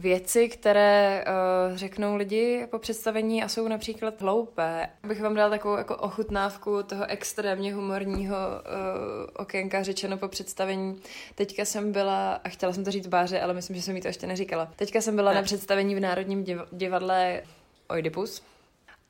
věci, 0.00 0.48
které 0.48 1.24
uh, 1.70 1.76
řeknou 1.76 2.16
lidi 2.16 2.66
po 2.70 2.78
představení 2.78 3.42
a 3.42 3.48
jsou 3.48 3.68
například 3.68 4.20
hloupé. 4.20 4.88
Bych 5.06 5.22
vám 5.22 5.34
dala 5.34 5.50
takovou 5.50 5.76
jako 5.76 5.96
ochutnávku 5.96 6.82
toho 6.82 7.04
extrémně 7.08 7.74
humorního 7.74 8.36
uh, 8.36 9.30
okénka 9.36 9.82
řečeno 9.82 10.16
po 10.18 10.28
představení. 10.28 11.00
Teďka 11.34 11.64
jsem 11.64 11.92
byla, 11.92 12.40
a 12.44 12.48
chtěla 12.48 12.72
jsem 12.72 12.84
to 12.84 12.90
říct 12.90 13.06
báře, 13.06 13.40
ale 13.40 13.54
myslím, 13.54 13.76
že 13.76 13.82
jsem 13.82 13.96
jí 13.96 14.02
to 14.02 14.08
ještě 14.08 14.26
neříkala. 14.26 14.68
Teďka 14.76 15.00
jsem 15.00 15.16
byla 15.16 15.30
Ne. 15.30 15.36
na 15.36 15.42
představení 15.42 15.94
v 15.94 16.00
Národním 16.00 16.44
div- 16.44 16.66
divadle 16.72 17.42
Oidipus. 17.88 18.42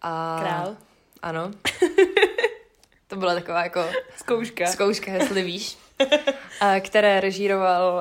A... 0.02 0.38
Král. 0.42 0.76
Ano. 1.22 1.50
to 3.06 3.16
byla 3.16 3.34
taková 3.34 3.62
jako 3.64 3.80
Zkouška. 4.16 4.66
zkouška, 4.66 5.12
jestli 5.12 5.42
víš, 5.42 5.78
a 6.60 6.80
které 6.80 7.20
režíroval 7.20 7.94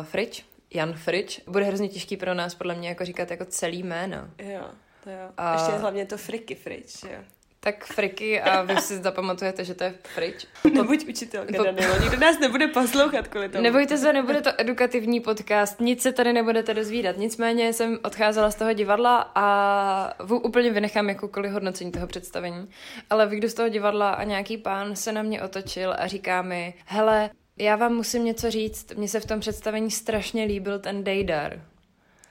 uh, 0.00 0.06
Frič, 0.06 0.44
Jan 0.74 0.92
Frič. 0.92 1.40
Bude 1.46 1.64
hrozně 1.64 1.88
těžký 1.88 2.16
pro 2.16 2.34
nás, 2.34 2.54
podle 2.54 2.74
mě, 2.74 2.88
jako 2.88 3.04
říkat 3.04 3.30
jako 3.30 3.44
celý 3.44 3.82
jméno. 3.82 4.16
Jo, 4.38 4.64
to 5.04 5.10
jo. 5.10 5.28
A-. 5.36 5.52
Ještě 5.52 5.72
hlavně 5.72 6.06
to 6.06 6.16
friky 6.16 6.54
frič, 6.54 7.02
jo. 7.02 7.18
Tak 7.60 7.84
Friky 7.84 8.40
a 8.40 8.62
vy 8.62 8.76
si 8.76 8.96
zapamatujete, 8.98 9.64
že 9.64 9.74
to 9.74 9.84
je 9.84 9.94
Frič. 10.14 10.46
Nebuď 10.72 11.08
učitelka, 11.08 11.52
po- 11.56 11.64
Danilo, 11.64 12.00
nikdo 12.00 12.16
nás 12.16 12.38
nebude 12.38 12.68
poslouchat 12.68 13.28
kvůli 13.28 13.48
tomu. 13.48 13.64
Nebojte 13.64 13.98
se, 13.98 14.12
nebude 14.12 14.40
to 14.40 14.50
edukativní 14.58 15.20
podcast, 15.20 15.80
nic 15.80 16.02
se 16.02 16.12
tady 16.12 16.32
nebudete 16.32 16.74
dozvídat. 16.74 17.16
Nicméně 17.16 17.72
jsem 17.72 17.98
odcházela 18.02 18.50
z 18.50 18.54
toho 18.54 18.72
divadla 18.72 19.32
a 19.34 20.12
úplně 20.30 20.70
vynechám 20.70 21.08
jakoukoliv 21.08 21.52
hodnocení 21.52 21.92
toho 21.92 22.06
představení. 22.06 22.68
Ale 23.10 23.26
vyjdu 23.26 23.48
z 23.48 23.54
toho 23.54 23.68
divadla 23.68 24.10
a 24.10 24.24
nějaký 24.24 24.56
pán 24.56 24.96
se 24.96 25.12
na 25.12 25.22
mě 25.22 25.42
otočil 25.42 25.94
a 25.98 26.06
říká 26.06 26.42
mi, 26.42 26.74
hele, 26.86 27.30
já 27.58 27.76
vám 27.76 27.94
musím 27.94 28.24
něco 28.24 28.50
říct, 28.50 28.92
mně 28.96 29.08
se 29.08 29.20
v 29.20 29.26
tom 29.26 29.40
představení 29.40 29.90
strašně 29.90 30.44
líbil 30.44 30.78
ten 30.78 31.04
Dejdar. 31.04 31.60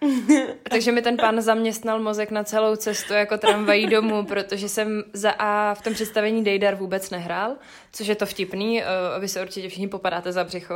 Takže 0.69 0.91
mi 0.91 1.01
ten 1.01 1.17
pán 1.17 1.41
zaměstnal 1.41 1.99
mozek 1.99 2.31
na 2.31 2.43
celou 2.43 2.75
cestu 2.75 3.13
jako 3.13 3.37
tramvají 3.37 3.87
domů, 3.87 4.25
protože 4.25 4.69
jsem 4.69 5.03
za 5.13 5.31
A 5.31 5.73
v 5.73 5.81
tom 5.81 5.93
představení 5.93 6.43
Dejdar 6.43 6.75
vůbec 6.75 7.09
nehrál, 7.09 7.55
což 7.93 8.07
je 8.07 8.15
to 8.15 8.25
vtipný, 8.25 8.81
uh, 8.81 9.21
vy 9.21 9.27
se 9.27 9.41
určitě 9.41 9.69
všichni 9.69 9.87
popadáte 9.87 10.31
za 10.31 10.43
břicho, 10.43 10.73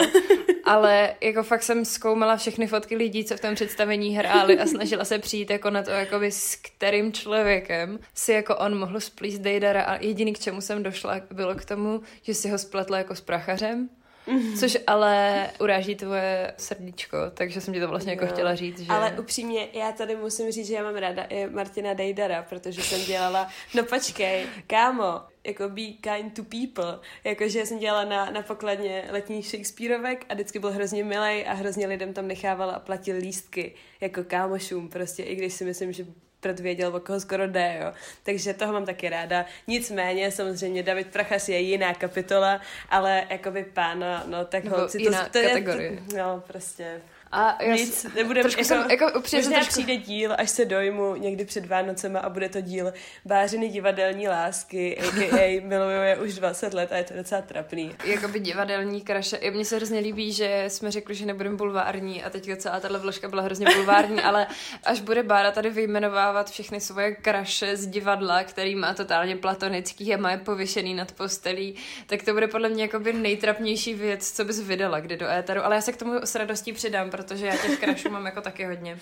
ale 0.65 1.13
jako 1.21 1.43
fakt 1.43 1.63
jsem 1.63 1.85
zkoumala 1.85 2.37
všechny 2.37 2.67
fotky 2.67 2.95
lidí, 2.95 3.25
co 3.25 3.37
v 3.37 3.39
tom 3.39 3.55
představení 3.55 4.17
hráli 4.17 4.59
a 4.59 4.65
snažila 4.65 5.05
se 5.05 5.19
přijít 5.19 5.49
jako 5.49 5.69
na 5.69 5.83
to, 5.83 5.91
jakoby 5.91 6.31
s 6.31 6.55
kterým 6.55 7.13
člověkem 7.13 7.99
si 8.13 8.31
jako 8.31 8.55
on 8.55 8.79
mohl 8.79 8.99
splíst 8.99 9.41
Dejdara 9.41 9.83
a 9.83 10.01
jediný, 10.01 10.33
k 10.33 10.39
čemu 10.39 10.61
jsem 10.61 10.83
došla, 10.83 11.21
bylo 11.31 11.55
k 11.55 11.65
tomu, 11.65 12.01
že 12.21 12.33
si 12.33 12.49
ho 12.49 12.57
spletla 12.57 12.97
jako 12.97 13.15
s 13.15 13.21
prachařem. 13.21 13.89
Což 14.59 14.77
ale 14.87 15.47
uráží 15.59 15.95
tvoje 15.95 16.53
srdíčko, 16.57 17.17
takže 17.33 17.61
jsem 17.61 17.73
ti 17.73 17.79
to 17.79 17.87
vlastně 17.87 18.11
jako 18.11 18.25
Jo. 18.25 18.31
chtěla 18.31 18.55
říct, 18.55 18.79
že... 18.79 18.91
Ale 18.91 19.15
upřímně, 19.19 19.67
já 19.73 19.91
tady 19.91 20.15
musím 20.15 20.51
říct, 20.51 20.67
že 20.67 20.73
já 20.73 20.83
mám 20.83 20.95
ráda 20.95 21.23
i 21.23 21.49
Martina 21.49 21.93
Dejdara, 21.93 22.43
protože 22.43 22.81
jsem 22.81 23.05
dělala, 23.05 23.49
no 23.75 23.83
počkej, 23.83 24.45
kámo, 24.67 25.21
jako 25.43 25.69
be 25.69 25.81
kind 26.01 26.33
to 26.35 26.43
people, 26.43 26.99
jakože 27.23 27.65
jsem 27.65 27.79
dělala 27.79 28.05
na, 28.05 28.31
na 28.31 28.41
pokladně 28.41 29.07
letních 29.11 29.47
Shakespeareovek 29.47 30.25
a 30.29 30.33
vždycky 30.33 30.59
byl 30.59 30.71
hrozně 30.71 31.03
milej 31.03 31.45
a 31.47 31.53
hrozně 31.53 31.87
lidem 31.87 32.13
tam 32.13 32.27
nechával 32.27 32.71
a 32.71 32.79
platil 32.79 33.17
lístky, 33.17 33.75
jako 34.01 34.23
kámošům 34.23 34.89
prostě, 34.89 35.23
i 35.23 35.35
když 35.35 35.53
si 35.53 35.65
myslím, 35.65 35.93
že 35.93 36.05
předvěděl, 36.41 36.95
o 36.95 36.99
koho 36.99 37.19
skoro 37.19 37.47
jde, 37.47 37.77
jo. 37.81 37.93
Takže 38.23 38.53
toho 38.53 38.73
mám 38.73 38.85
taky 38.85 39.09
ráda. 39.09 39.45
Nicméně, 39.67 40.31
samozřejmě, 40.31 40.83
David 40.83 41.07
Prachas 41.07 41.49
je 41.49 41.59
jiná 41.59 41.93
kapitola, 41.93 42.61
ale 42.89 43.25
jakoby 43.29 43.63
pána, 43.63 44.23
no 44.27 44.45
tak 44.45 44.63
Nebo 44.63 44.77
holci, 44.77 44.97
to, 44.97 45.11
to 45.11 45.17
kategorie. 45.17 45.91
Je, 45.91 45.97
to, 45.97 46.17
no, 46.17 46.43
prostě. 46.47 47.01
A 47.31 47.63
já 47.63 47.75
Nic, 47.75 48.07
nebudem, 48.15 48.43
trošku 48.43 48.63
jsem, 48.63 48.91
jako 48.91 49.19
upřímně 49.19 49.43
možná 49.43 49.59
trošku, 49.59 49.71
přijde 49.71 49.95
díl, 49.95 50.33
až 50.37 50.49
se 50.49 50.65
dojmu 50.65 51.15
někdy 51.15 51.45
před 51.45 51.65
Vánocema 51.65 52.19
a 52.19 52.29
bude 52.29 52.49
to 52.49 52.61
díl 52.61 52.93
Bářiny 53.25 53.69
divadelní 53.69 54.27
lásky, 54.27 54.97
a.k.a. 54.97 55.61
miluju 55.67 56.01
je 56.01 56.17
už 56.17 56.33
20 56.33 56.73
let 56.73 56.91
a 56.91 56.97
je 56.97 57.03
to 57.03 57.13
docela 57.13 57.41
trapný. 57.41 57.95
jakoby 58.05 58.39
divadelní 58.39 59.01
kraše. 59.01 59.51
Mně 59.51 59.65
se 59.65 59.75
hrozně 59.75 59.99
líbí, 59.99 60.33
že 60.33 60.65
jsme 60.67 60.91
řekli, 60.91 61.15
že 61.15 61.25
nebudeme 61.25 61.55
bulvární 61.55 62.23
a 62.23 62.29
teďka 62.29 62.55
celá 62.55 62.79
tahle 62.79 62.99
vložka 62.99 63.29
byla 63.29 63.41
hrozně 63.41 63.65
bulvární, 63.75 64.21
ale 64.21 64.47
až 64.83 65.01
bude 65.01 65.23
Bára 65.23 65.51
tady 65.51 65.69
vyjmenovávat 65.69 66.51
všechny 66.51 66.81
svoje 66.81 67.15
kraše 67.15 67.77
z 67.77 67.87
divadla, 67.87 68.43
který 68.43 68.75
má 68.75 68.93
totálně 68.93 69.35
platonický 69.35 70.13
a 70.13 70.17
má 70.17 70.31
je 70.31 70.37
pověšený 70.37 70.93
nad 70.93 71.11
postelí, 71.11 71.75
tak 72.07 72.23
to 72.23 72.33
bude 72.33 72.47
podle 72.47 72.69
mě 72.69 72.83
jakoby 72.83 73.13
nejtrapnější 73.13 73.93
věc, 73.93 74.31
co 74.31 74.45
bys 74.45 74.59
vydala 74.59 74.99
kdy 74.99 75.17
do 75.17 75.29
éteru. 75.29 75.65
Ale 75.65 75.75
já 75.75 75.81
se 75.81 75.91
k 75.91 75.97
tomu 75.97 76.13
s 76.23 76.35
radostí 76.35 76.73
přidám, 76.73 77.09
protože 77.23 77.45
já 77.45 77.57
těch 77.57 77.79
krašů 77.79 78.09
mám 78.09 78.25
jako 78.25 78.41
taky 78.41 78.65
hodně. 78.65 78.97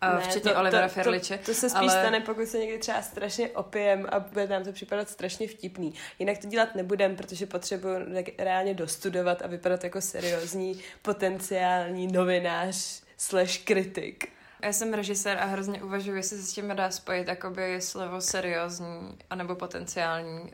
A 0.00 0.14
Ne, 0.14 0.20
včetně 0.20 0.54
Olivera 0.54 0.88
Ferliče. 0.88 1.38
To, 1.38 1.44
to 1.44 1.54
se 1.54 1.70
spíš 1.70 1.90
ale... 1.90 2.00
stane, 2.00 2.20
pokud 2.20 2.46
se 2.46 2.58
někdy 2.58 2.78
třeba 2.78 3.02
strašně 3.02 3.48
opijem 3.48 4.06
a 4.12 4.20
bude 4.20 4.46
nám 4.46 4.64
to 4.64 4.72
připadat 4.72 5.08
strašně 5.08 5.48
vtipný. 5.48 5.94
Jinak 6.18 6.38
to 6.38 6.48
dělat 6.48 6.74
nebudem, 6.74 7.16
protože 7.16 7.46
potřebuji 7.46 8.24
reálně 8.38 8.74
dostudovat 8.74 9.42
a 9.42 9.46
vypadat 9.46 9.84
jako 9.84 10.00
seriózní 10.00 10.80
potenciální 11.02 12.06
novinář 12.06 13.02
slash 13.16 13.58
kritik. 13.58 14.37
Já 14.62 14.72
jsem 14.72 14.94
režisér 14.94 15.38
a 15.38 15.44
hrozně 15.44 15.82
uvažuji, 15.82 16.16
jestli 16.16 16.36
se 16.36 16.42
s 16.42 16.52
tím 16.52 16.72
dá 16.74 16.90
spojit 16.90 17.28
jakoby 17.28 17.80
slovo 17.80 18.20
seriózní 18.20 19.18
anebo 19.30 19.54
potenciální. 19.54 20.50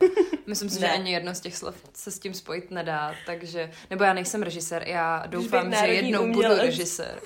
Myslím 0.46 0.70
si, 0.70 0.80
že 0.80 0.88
ani 0.88 1.12
jedno 1.12 1.34
z 1.34 1.40
těch 1.40 1.56
slov 1.56 1.76
se 1.94 2.10
s 2.10 2.18
tím 2.18 2.34
spojit 2.34 2.70
nedá, 2.70 3.14
takže, 3.26 3.70
nebo 3.90 4.04
já 4.04 4.12
nejsem 4.12 4.42
režisér, 4.42 4.88
já 4.88 5.24
doufám, 5.26 5.74
že 5.74 5.86
jednou 5.86 6.22
umělec. 6.22 6.48
budu 6.52 6.66
režisér. 6.66 7.20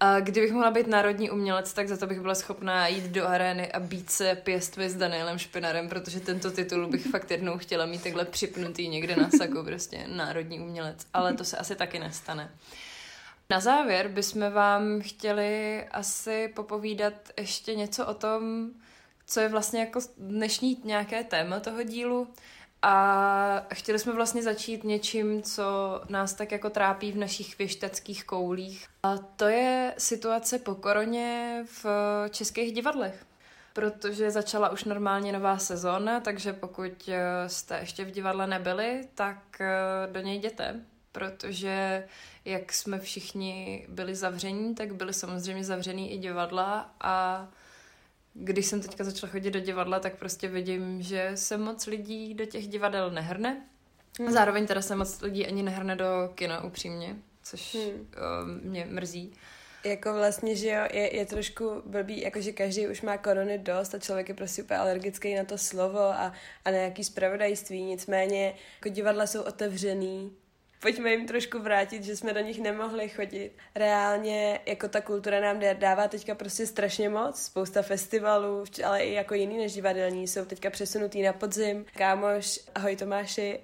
A 0.00 0.20
kdybych 0.20 0.52
mohla 0.52 0.70
být 0.70 0.86
národní 0.86 1.30
umělec, 1.30 1.72
tak 1.72 1.88
za 1.88 1.96
to 1.96 2.06
bych 2.06 2.20
byla 2.20 2.34
schopná 2.34 2.88
jít 2.88 3.04
do 3.04 3.26
arény 3.26 3.72
a 3.72 3.80
být 3.80 4.10
se 4.10 4.34
pěstvy 4.34 4.88
s 4.88 4.94
Danielem 4.94 5.38
Špinarem, 5.38 5.88
protože 5.88 6.20
tento 6.20 6.50
titul 6.50 6.86
bych 6.86 7.06
fakt 7.06 7.30
jednou 7.30 7.58
chtěla 7.58 7.86
mít 7.86 8.02
takhle 8.02 8.24
připnutý 8.24 8.88
někde 8.88 9.16
na 9.16 9.30
saku, 9.30 9.64
prostě 9.64 10.04
národní 10.06 10.60
umělec, 10.60 11.06
ale 11.14 11.34
to 11.34 11.44
se 11.44 11.56
asi 11.56 11.76
taky 11.76 11.98
nestane. 11.98 12.50
Na 13.50 13.60
závěr 13.60 14.08
bychom 14.08 14.52
vám 14.52 15.00
chtěli 15.00 15.84
asi 15.90 16.52
popovídat 16.56 17.12
ještě 17.38 17.74
něco 17.74 18.06
o 18.06 18.14
tom, 18.14 18.70
co 19.26 19.40
je 19.40 19.48
vlastně 19.48 19.80
jako 19.80 20.00
dnešní 20.18 20.80
nějaké 20.84 21.24
téma 21.24 21.60
toho 21.60 21.82
dílu. 21.82 22.28
A 22.82 23.66
chtěli 23.74 23.98
jsme 23.98 24.12
vlastně 24.12 24.42
začít 24.42 24.84
něčím, 24.84 25.42
co 25.42 25.64
nás 26.08 26.34
tak 26.34 26.52
jako 26.52 26.70
trápí 26.70 27.12
v 27.12 27.16
našich 27.16 27.58
věšteckých 27.58 28.24
koulích. 28.24 28.86
A 29.02 29.18
to 29.18 29.44
je 29.44 29.94
situace 29.98 30.58
po 30.58 30.74
koroně 30.74 31.64
v 31.82 31.86
českých 32.30 32.72
divadlech. 32.72 33.26
Protože 33.72 34.30
začala 34.30 34.68
už 34.68 34.84
normálně 34.84 35.32
nová 35.32 35.58
sezóna, 35.58 36.20
takže 36.20 36.52
pokud 36.52 37.08
eh, 37.08 37.48
jste 37.48 37.78
ještě 37.78 38.04
v 38.04 38.10
divadle 38.10 38.46
nebyli, 38.46 39.08
tak 39.14 39.60
eh, 39.60 40.12
do 40.12 40.20
něj 40.20 40.36
jděte. 40.36 40.80
Protože 41.18 42.04
jak 42.44 42.72
jsme 42.72 42.98
všichni 42.98 43.86
byli 43.88 44.14
zavření, 44.14 44.74
tak 44.74 44.94
byly 44.94 45.14
samozřejmě 45.14 45.64
zavřený 45.64 46.12
i 46.12 46.18
divadla 46.18 46.94
a 47.00 47.48
když 48.34 48.66
jsem 48.66 48.80
teďka 48.80 49.04
začala 49.04 49.32
chodit 49.32 49.50
do 49.50 49.60
divadla, 49.60 50.00
tak 50.00 50.16
prostě 50.16 50.48
vidím, 50.48 51.02
že 51.02 51.30
se 51.34 51.56
moc 51.56 51.86
lidí 51.86 52.34
do 52.34 52.44
těch 52.44 52.68
divadel 52.68 53.10
nehrne. 53.10 53.66
Hmm. 54.20 54.32
Zároveň 54.32 54.66
teda 54.66 54.82
se 54.82 54.96
moc 54.96 55.20
lidí 55.20 55.46
ani 55.46 55.62
nehrne 55.62 55.96
do 55.96 56.30
kina, 56.34 56.64
upřímně, 56.64 57.16
což 57.42 57.74
Hmm. 57.74 58.06
hmm. 58.44 58.60
mě 58.62 58.86
mrzí. 58.90 59.32
Jako 59.84 60.12
vlastně, 60.12 60.56
že 60.56 60.68
jo, 60.68 60.82
je, 60.92 61.16
je 61.16 61.26
trošku 61.26 61.82
blbý, 61.86 62.20
jakože 62.20 62.52
každý 62.52 62.88
už 62.88 63.02
má 63.02 63.18
korony 63.18 63.58
dost 63.58 63.94
a 63.94 63.98
člověk 63.98 64.28
je 64.28 64.34
prostě 64.34 64.62
úplně 64.62 64.78
alergický 64.78 65.34
na 65.34 65.44
to 65.44 65.58
slovo 65.58 66.00
a, 66.00 66.32
a 66.64 66.70
na 66.70 66.76
nějaký 66.76 67.04
zpravodajství, 67.04 67.82
nicméně 67.82 68.54
jako 68.76 68.88
divadla 68.88 69.26
jsou 69.26 69.42
otevřený, 69.42 70.32
pojďme 70.80 71.10
jim 71.10 71.26
trošku 71.26 71.58
vrátit, 71.58 72.04
že 72.04 72.16
jsme 72.16 72.32
do 72.32 72.40
nich 72.40 72.60
nemohli 72.60 73.08
chodit. 73.08 73.52
Reálně 73.74 74.60
jako 74.66 74.88
ta 74.88 75.00
kultura 75.00 75.40
nám 75.40 75.58
dá- 75.58 75.78
dává 75.78 76.08
teďka 76.08 76.34
prostě 76.34 76.66
strašně 76.66 77.08
moc, 77.08 77.42
spousta 77.42 77.82
festivalů, 77.82 78.64
ale 78.84 79.00
i 79.00 79.12
jako 79.12 79.34
jiný 79.34 79.58
než 79.58 79.72
divadelní 79.72 80.28
jsou 80.28 80.44
teďka 80.44 80.70
přesunutý 80.70 81.22
na 81.22 81.32
podzim. 81.32 81.86
Kámoš, 81.96 82.60
ahoj 82.74 82.96
Tomáši, 82.96 83.60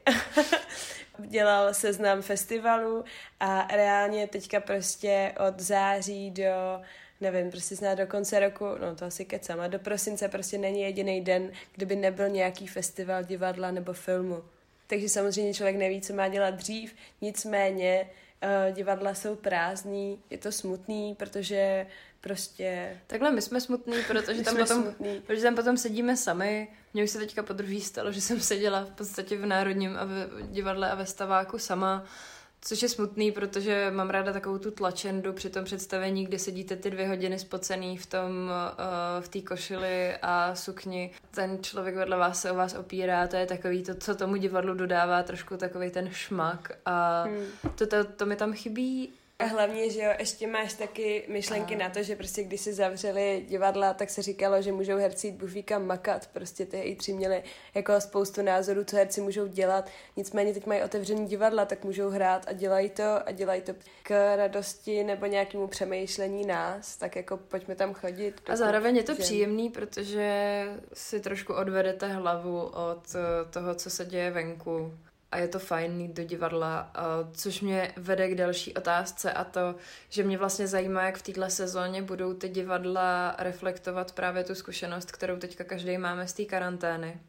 dělal 1.18 1.74
seznam 1.74 2.22
festivalů 2.22 3.04
a 3.40 3.68
reálně 3.76 4.26
teďka 4.26 4.60
prostě 4.60 5.34
od 5.48 5.60
září 5.60 6.30
do 6.30 6.82
nevím, 7.20 7.50
prostě 7.50 7.76
snad 7.76 7.94
do 7.94 8.06
konce 8.06 8.40
roku, 8.40 8.64
no 8.80 8.94
to 8.94 9.04
asi 9.04 9.24
kecam, 9.24 9.60
a 9.60 9.66
do 9.66 9.78
prosince 9.78 10.28
prostě 10.28 10.58
není 10.58 10.80
jediný 10.80 11.20
den, 11.20 11.52
kdyby 11.74 11.96
nebyl 11.96 12.28
nějaký 12.28 12.66
festival 12.66 13.24
divadla 13.24 13.70
nebo 13.70 13.92
filmu. 13.92 14.42
Takže 14.86 15.08
samozřejmě 15.08 15.54
člověk 15.54 15.76
neví, 15.76 16.00
co 16.00 16.14
má 16.14 16.28
dělat 16.28 16.54
dřív, 16.54 16.94
nicméně 17.20 18.10
uh, 18.42 18.74
divadla 18.74 19.14
jsou 19.14 19.36
prázdný, 19.36 20.20
je 20.30 20.38
to 20.38 20.52
smutný, 20.52 21.14
protože 21.14 21.86
prostě... 22.20 23.00
Takhle 23.06 23.30
my 23.30 23.42
jsme 23.42 23.60
smutný, 23.60 23.96
protože 24.06 24.42
tam, 24.44 24.54
jsme 24.54 24.64
potom, 24.64 24.82
smutný. 24.82 25.20
protože 25.26 25.42
tam 25.42 25.54
potom 25.54 25.76
sedíme 25.76 26.16
sami. 26.16 26.68
Mně 26.94 27.04
už 27.04 27.10
se 27.10 27.18
teďka 27.18 27.42
po 27.42 27.52
druhý 27.52 27.80
stalo, 27.80 28.12
že 28.12 28.20
jsem 28.20 28.40
seděla 28.40 28.84
v 28.84 28.90
podstatě 28.90 29.36
v 29.36 29.46
Národním 29.46 29.96
a 29.96 30.04
ve 30.04 30.28
divadle 30.42 30.90
a 30.90 30.94
ve 30.94 31.06
staváku 31.06 31.58
sama, 31.58 32.04
což 32.64 32.82
je 32.82 32.88
smutný, 32.88 33.32
protože 33.32 33.90
mám 33.94 34.10
ráda 34.10 34.32
takovou 34.32 34.58
tu 34.58 34.70
tlačendu 34.70 35.32
při 35.32 35.50
tom 35.50 35.64
představení, 35.64 36.24
kde 36.24 36.38
sedíte 36.38 36.76
ty 36.76 36.90
dvě 36.90 37.08
hodiny 37.08 37.38
spocený 37.38 37.96
v 37.96 38.06
tom, 38.06 38.30
uh, 38.46 39.24
v 39.24 39.28
té 39.28 39.40
košili 39.40 40.16
a 40.22 40.54
sukni. 40.54 41.10
Ten 41.30 41.58
člověk 41.62 41.96
vedle 41.96 42.16
vás 42.16 42.40
se 42.40 42.50
o 42.50 42.54
vás 42.54 42.74
opírá, 42.74 43.26
to 43.26 43.36
je 43.36 43.46
takový 43.46 43.82
to, 43.82 43.94
co 43.94 44.14
tomu 44.14 44.36
divadlu 44.36 44.74
dodává 44.74 45.22
trošku 45.22 45.56
takový 45.56 45.90
ten 45.90 46.10
šmak 46.10 46.72
a 46.86 47.24
Hmm. 47.24 47.46
to, 47.74 47.86
to, 47.86 48.04
to 48.04 48.26
mi 48.26 48.36
tam 48.36 48.52
chybí 48.52 49.12
A 49.44 49.46
hlavně, 49.46 49.90
že 49.90 50.02
jo, 50.02 50.10
ještě 50.18 50.46
máš 50.46 50.72
taky 50.74 51.24
myšlenky 51.28 51.74
A- 51.74 51.78
na 51.78 51.90
to, 51.90 52.02
že 52.02 52.16
prostě 52.16 52.42
když 52.44 52.60
si 52.60 52.72
zavřeli 52.72 53.44
divadla, 53.48 53.94
tak 53.94 54.10
se 54.10 54.22
říkalo, 54.22 54.62
že 54.62 54.72
můžou 54.72 54.96
herci 54.96 55.26
jít 55.26 55.34
bufíka 55.36 55.78
makat. 55.78 56.26
Prostě 56.32 56.66
ty 56.66 56.80
i 56.80 56.96
tři 56.96 57.12
měli 57.12 57.42
jako 57.74 58.00
spoustu 58.00 58.42
názorů, 58.42 58.84
co 58.84 58.96
herci 58.96 59.20
můžou 59.20 59.46
dělat. 59.46 59.90
Nicméně 60.16 60.54
teď 60.54 60.66
mají 60.66 60.82
otevřený 60.82 61.26
divadla, 61.26 61.64
tak 61.64 61.84
můžou 61.84 62.08
hrát 62.10 62.44
a 62.48 62.52
dělají 62.52 62.90
to 62.90 63.28
a 63.28 63.32
dělají 63.32 63.62
to 63.62 63.72
k 64.02 64.36
radosti 64.36 65.04
nebo 65.04 65.26
nějakému 65.26 65.66
přemýšlení 65.66 66.46
nás. 66.46 66.96
Tak 66.96 67.16
jako 67.16 67.36
pojďme 67.36 67.74
tam 67.74 67.94
chodit. 67.94 68.40
A 68.48 68.56
zároveň 68.56 68.96
je 68.96 69.02
to 69.02 69.14
že- 69.14 69.22
příjemný, 69.22 69.70
protože 69.70 70.64
si 70.92 71.20
trošku 71.20 71.54
odvedete 71.54 72.08
hlavu 72.08 72.60
od 72.62 73.16
toho, 73.50 73.74
co 73.74 73.90
se 73.90 74.04
děje 74.04 74.30
venku. 74.30 74.92
A 75.34 75.38
je 75.38 75.48
to 75.48 75.58
fajn 75.58 76.00
jít 76.00 76.16
do 76.16 76.24
divadla, 76.24 76.92
což 77.32 77.60
mě 77.60 77.92
vede 77.96 78.28
k 78.28 78.34
další 78.34 78.74
otázce 78.74 79.32
a 79.32 79.44
to, 79.44 79.74
že 80.08 80.22
mě 80.22 80.38
vlastně 80.38 80.66
zajímá, 80.66 81.02
jak 81.02 81.16
v 81.16 81.22
této 81.22 81.50
sezóně 81.50 82.02
budou 82.02 82.34
ty 82.34 82.48
divadla 82.48 83.34
reflektovat 83.38 84.12
právě 84.12 84.44
tu 84.44 84.54
zkušenost, 84.54 85.12
kterou 85.12 85.36
teďka 85.36 85.64
každý 85.64 85.98
máme 85.98 86.28
z 86.28 86.32
té 86.32 86.44
karantény. 86.44 87.20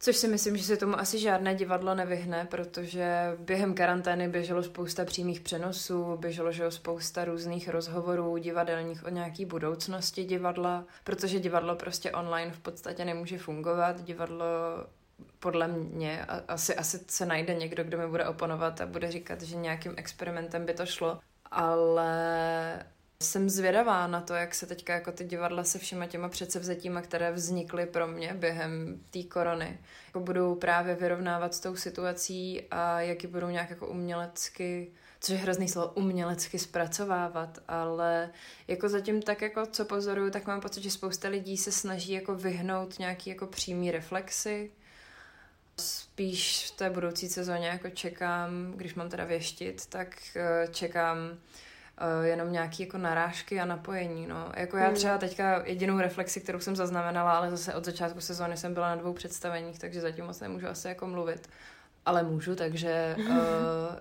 Což 0.00 0.16
si 0.16 0.28
myslím, 0.28 0.56
že 0.56 0.64
se 0.64 0.76
tomu 0.76 0.98
asi 0.98 1.18
žádné 1.18 1.54
divadlo 1.54 1.94
nevyhne, 1.94 2.46
protože 2.50 3.36
během 3.38 3.74
karantény 3.74 4.28
běželo 4.28 4.62
spousta 4.62 5.04
přímých 5.04 5.40
přenosů, 5.40 6.16
běželo 6.16 6.52
že 6.52 6.70
spousta 6.70 7.24
různých 7.24 7.68
rozhovorů 7.68 8.36
divadelních 8.36 9.04
o 9.04 9.08
nějaký 9.08 9.44
budoucnosti 9.44 10.24
divadla, 10.24 10.84
protože 11.04 11.40
divadlo 11.40 11.76
prostě 11.76 12.12
online 12.12 12.52
v 12.52 12.60
podstatě 12.60 13.04
nemůže 13.04 13.38
fungovat. 13.38 14.02
Divadlo 14.02 14.46
podle 15.38 15.68
mě 15.68 16.24
asi, 16.48 16.76
asi 16.76 17.00
se 17.08 17.26
najde 17.26 17.54
někdo, 17.54 17.84
kdo 17.84 17.98
mi 17.98 18.06
bude 18.06 18.26
oponovat 18.26 18.80
a 18.80 18.86
bude 18.86 19.12
říkat, 19.12 19.42
že 19.42 19.56
nějakým 19.56 19.94
experimentem 19.96 20.66
by 20.66 20.74
to 20.74 20.86
šlo, 20.86 21.20
ale 21.50 22.84
jsem 23.22 23.50
zvědavá 23.50 24.06
na 24.06 24.20
to, 24.20 24.34
jak 24.34 24.54
se 24.54 24.66
teďka 24.66 24.94
jako 24.94 25.12
ty 25.12 25.24
divadla 25.24 25.64
se 25.64 25.78
všema 25.78 26.06
těma 26.06 26.28
předsevzetíma, 26.28 27.02
které 27.02 27.32
vznikly 27.32 27.86
pro 27.86 28.06
mě 28.06 28.34
během 28.34 29.00
té 29.10 29.22
korony, 29.22 29.78
jako 30.06 30.20
budou 30.20 30.54
právě 30.54 30.94
vyrovnávat 30.94 31.54
s 31.54 31.60
tou 31.60 31.76
situací 31.76 32.62
a 32.70 33.00
jak 33.00 33.22
ji 33.22 33.28
budou 33.30 33.48
nějak 33.48 33.70
jako 33.70 33.86
umělecky 33.86 34.92
což 35.20 35.32
je 35.32 35.38
hrozný 35.38 35.68
slovo, 35.68 35.92
umělecky 35.94 36.58
zpracovávat, 36.58 37.58
ale 37.68 38.30
jako 38.68 38.88
zatím 38.88 39.22
tak 39.22 39.42
jako 39.42 39.66
co 39.66 39.84
pozoruju, 39.84 40.30
tak 40.30 40.46
mám 40.46 40.60
pocit, 40.60 40.82
že 40.82 40.90
spousta 40.90 41.28
lidí 41.28 41.56
se 41.56 41.72
snaží 41.72 42.12
jako 42.12 42.34
vyhnout 42.34 42.98
nějaký 42.98 43.30
jako 43.30 43.46
přímý 43.46 43.90
reflexy. 43.90 44.70
Spíš 46.20 46.66
v 46.66 46.76
té 46.76 46.90
budoucí 46.90 47.28
sezóně 47.28 47.68
jako 47.68 47.90
čekám, 47.90 48.72
když 48.76 48.94
mám 48.94 49.08
teda 49.08 49.24
věštit, 49.24 49.86
tak 49.86 50.16
eh, 50.36 50.68
čekám 50.70 51.16
eh, 51.98 52.26
jenom 52.28 52.52
nějaký 52.52 52.82
jako 52.82 52.98
narážky 52.98 53.60
a 53.60 53.64
napojení, 53.64 54.26
no. 54.26 54.52
Jako 54.56 54.76
já 54.76 54.86
Hmm. 54.86 54.94
třeba 54.94 55.18
teďka 55.18 55.62
jedinou 55.66 55.98
reflexi, 55.98 56.40
kterou 56.40 56.60
jsem 56.60 56.76
zaznamenala, 56.76 57.32
ale 57.32 57.50
zase 57.50 57.74
od 57.74 57.84
začátku 57.84 58.20
sezóny 58.20 58.56
jsem 58.56 58.74
byla 58.74 58.88
na 58.88 58.96
dvou 58.96 59.12
představeních, 59.12 59.78
takže 59.78 60.00
zatím 60.00 60.24
moc 60.24 60.40
nemůžu 60.40 60.68
asi 60.68 60.88
jako 60.88 61.06
mluvit. 61.06 61.48
Ale 62.06 62.22
můžu, 62.22 62.54
takže 62.54 63.16
uh, 63.18 63.34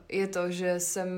je 0.09 0.27
to, 0.27 0.51
že 0.51 0.79
jsem 0.79 1.09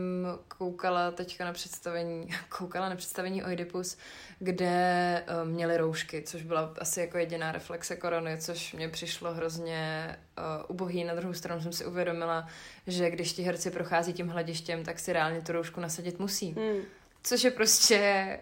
koukala 0.58 1.12
teďka 1.12 1.46
na 1.46 1.54
představení, 1.54 2.28
koukala 2.58 2.90
na 2.90 2.96
představení 2.96 3.44
Oedipus, 3.44 3.98
kde 4.40 5.24
uh, 5.28 5.50
měli 5.50 5.78
roušky, 5.78 6.22
což 6.22 6.44
byla 6.44 6.74
asi 6.80 7.00
jako 7.00 7.18
jediná 7.18 7.52
reflexe 7.52 7.96
korony, 7.96 8.38
což 8.38 8.74
mě 8.74 8.90
přišlo 8.90 9.34
hrozně 9.34 10.16
uh, 10.38 10.44
ubohý. 10.68 11.04
Na 11.04 11.16
druhou 11.16 11.34
stranu 11.34 11.62
jsem 11.62 11.74
si 11.74 11.86
uvědomila, 11.86 12.48
že 12.88 13.10
když 13.10 13.34
ti 13.34 13.44
herci 13.44 13.72
prochází 13.72 14.14
tím 14.14 14.28
hledištěm, 14.28 14.84
tak 14.84 15.00
si 15.00 15.14
reálně 15.14 15.42
tu 15.42 15.52
roušku 15.52 15.82
nasadit 15.82 16.20
musí. 16.20 16.52
Hmm. 16.52 16.82
Což 17.24 17.44
je 17.44 17.52
prostě 17.52 18.40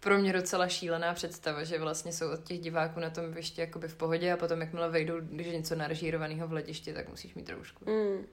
pro 0.00 0.18
mě 0.18 0.32
docela 0.32 0.68
šílená 0.68 1.14
představa, 1.14 1.64
že 1.64 1.78
vlastně 1.78 2.12
jsou 2.12 2.32
od 2.32 2.44
těch 2.44 2.60
diváků 2.60 3.00
na 3.00 3.10
tom 3.10 3.24
jevišti 3.24 3.60
jakoby 3.60 3.88
v 3.88 3.94
pohodě 3.94 4.32
a 4.32 4.36
potom 4.36 4.60
jakmile 4.60 4.90
vejdou, 4.90 5.14
když 5.20 5.46
je 5.46 5.56
něco 5.56 5.74
narežírovaného 5.74 6.46
v 6.46 6.50
hledišti, 6.50 6.92
tak 6.92 7.08
musíš 7.08 7.34
mít 7.34 7.48
roušku. 7.48 7.90
Mm. 7.90 8.26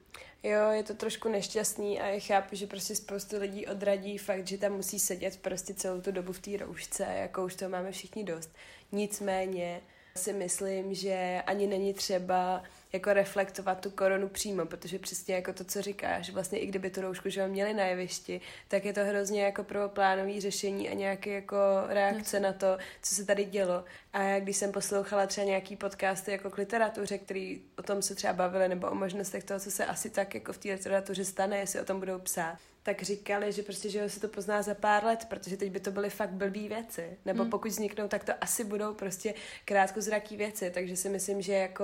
Jo, 0.43 0.69
je 0.71 0.83
to 0.83 0.93
trošku 0.93 1.29
nešťastný 1.29 2.01
a 2.01 2.07
já 2.07 2.19
chápu, 2.19 2.55
že 2.55 2.67
prostě 2.67 2.95
spoustu 2.95 3.39
lidí 3.39 3.67
odradí 3.67 4.17
fakt, 4.17 4.47
že 4.47 4.57
tam 4.57 4.71
musí 4.71 4.99
sedět 4.99 5.39
prostě 5.41 5.73
celou 5.73 6.01
tu 6.01 6.11
dobu 6.11 6.33
v 6.33 6.39
té 6.39 6.57
roušce, 6.57 7.03
jako 7.03 7.45
už 7.45 7.55
to 7.55 7.69
máme 7.69 7.91
všichni 7.91 8.23
dost. 8.23 8.55
Nicméně 8.91 9.81
si 10.17 10.33
myslím, 10.33 10.93
že 10.93 11.41
ani 11.45 11.67
není 11.67 11.93
třeba 11.93 12.63
jako 12.95 13.13
reflektovat 13.13 13.81
tu 13.81 13.89
koronu 13.89 14.27
přímo, 14.27 14.65
protože 14.65 14.99
přesně 14.99 15.35
jako 15.35 15.53
to, 15.53 15.63
co 15.63 15.81
říkáš, 15.81 16.29
vlastně 16.29 16.59
i 16.59 16.65
kdyby 16.65 16.89
tu 16.89 17.01
roušku 17.01 17.29
že 17.29 17.47
měli 17.47 17.73
na 17.73 17.83
jevišti, 17.83 18.41
tak 18.67 18.85
je 18.85 18.93
to 18.93 19.01
hrozně 19.05 19.43
jako 19.43 19.63
prvoplánový 19.63 20.41
řešení 20.41 20.89
a 20.89 20.93
nějaké 20.93 21.29
jako 21.29 21.55
reakce 21.87 22.39
na 22.39 22.53
to, 22.53 22.77
co 23.01 23.15
se 23.15 23.25
tady 23.25 23.45
dělo. 23.45 23.83
A 24.13 24.21
já, 24.21 24.39
když 24.39 24.57
jsem 24.57 24.71
poslouchala 24.71 25.27
třeba 25.27 25.47
nějaký 25.47 25.75
podcasty 25.75 26.31
jako 26.31 26.49
k 26.49 26.57
literatuře, 26.57 27.17
který 27.17 27.61
o 27.77 27.83
tom 27.83 28.01
se 28.01 28.15
třeba 28.15 28.33
bavili, 28.33 28.69
nebo 28.69 28.87
o 28.87 28.95
možnostech 28.95 29.43
toho, 29.43 29.59
co 29.59 29.71
se 29.71 29.85
asi 29.85 30.09
tak 30.09 30.35
jako 30.35 30.53
v 30.53 30.57
té 30.57 30.71
literatuře 30.71 31.25
stane, 31.25 31.57
jestli 31.57 31.81
o 31.81 31.85
tom 31.85 31.99
budou 31.99 32.19
psát, 32.19 32.57
tak 32.85 33.01
říkali, 33.01 33.51
že 33.51 33.63
prostě, 33.63 33.89
že 33.89 34.09
se 34.09 34.19
to 34.19 34.27
pozná 34.27 34.61
za 34.61 34.73
pár 34.73 35.05
let, 35.05 35.25
protože 35.29 35.57
teď 35.57 35.71
by 35.71 35.79
to 35.79 35.91
byly 35.91 36.09
fakt 36.09 36.29
blbý 36.29 36.67
věci. 36.67 37.17
Nebo 37.25 37.41
Hmm. 37.41 37.51
pokud 37.51 37.67
vzniknou, 37.67 38.07
tak 38.07 38.23
to 38.23 38.31
asi 38.41 38.63
budou 38.63 38.93
prostě 38.93 39.33
krátkozraký 39.65 40.37
věci. 40.37 40.71
Takže 40.71 40.95
si 40.95 41.09
myslím, 41.09 41.41
že 41.41 41.53
jako 41.53 41.83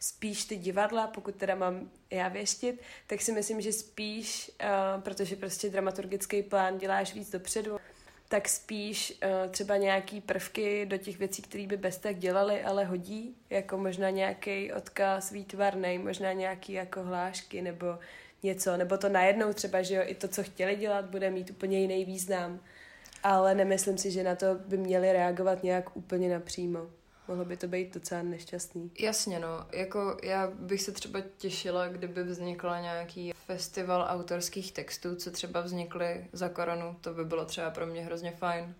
spíš 0.00 0.44
ty 0.44 0.56
divadla, 0.56 1.06
pokud 1.06 1.34
teda 1.34 1.54
mám 1.54 1.90
já 2.10 2.28
věštit, 2.28 2.80
tak 3.06 3.20
si 3.20 3.32
myslím, 3.32 3.60
že 3.60 3.72
spíš, 3.72 4.50
uh, 4.60 5.02
protože 5.02 5.36
prostě 5.36 5.70
dramaturgický 5.70 6.42
plán 6.42 6.78
děláš 6.78 7.14
víc 7.14 7.30
dopředu, 7.30 7.78
tak 8.28 8.48
spíš 8.48 9.20
uh, 9.24 9.50
třeba 9.50 9.76
nějaký 9.76 10.20
prvky 10.20 10.86
do 10.86 10.96
těch 10.96 11.18
věcí, 11.18 11.42
které 11.42 11.66
by 11.66 11.76
bez 11.76 11.98
tak 11.98 12.18
dělali, 12.18 12.62
ale 12.62 12.84
hodí, 12.84 13.36
jako 13.50 13.78
možná 13.78 14.10
nějaký 14.10 14.72
odkaz 14.72 15.30
výtvarný, 15.30 15.98
možná 15.98 16.32
nějaký 16.32 16.72
jako 16.72 17.02
hlášky 17.02 17.62
nebo 17.62 17.86
něco, 18.42 18.76
nebo 18.76 18.98
to 18.98 19.08
najednou 19.08 19.52
třeba, 19.52 19.82
že 19.82 19.94
jo, 19.94 20.02
i 20.06 20.14
to, 20.14 20.28
co 20.28 20.42
chtěli 20.42 20.76
dělat, 20.76 21.04
bude 21.04 21.30
mít 21.30 21.50
úplně 21.50 21.80
jiný 21.80 22.04
význam. 22.04 22.60
Ale 23.22 23.54
nemyslím 23.54 23.98
si, 23.98 24.10
že 24.10 24.22
na 24.22 24.34
to 24.34 24.46
by 24.66 24.76
měli 24.76 25.12
reagovat 25.12 25.62
nějak 25.62 25.96
úplně 25.96 26.28
napřímo. 26.28 26.86
Mohlo 27.28 27.44
by 27.44 27.56
to 27.56 27.68
být 27.68 27.94
docela 27.94 28.22
nešťastný. 28.22 28.90
Jasně, 28.98 29.38
no. 29.38 29.66
Jako 29.72 30.16
já 30.22 30.46
bych 30.46 30.82
se 30.82 30.92
třeba 30.92 31.20
těšila, 31.36 31.88
kdyby 31.88 32.22
vznikla 32.22 32.80
nějaký 32.80 33.32
festival 33.46 34.06
autorských 34.08 34.72
textů, 34.72 35.16
co 35.16 35.30
třeba 35.30 35.60
vznikly 35.60 36.26
za 36.32 36.48
koronu. 36.48 36.96
To 37.00 37.14
by 37.14 37.24
bylo 37.24 37.44
třeba 37.44 37.70
pro 37.70 37.86
mě 37.86 38.02
hrozně 38.04 38.30
fajn. 38.30 38.74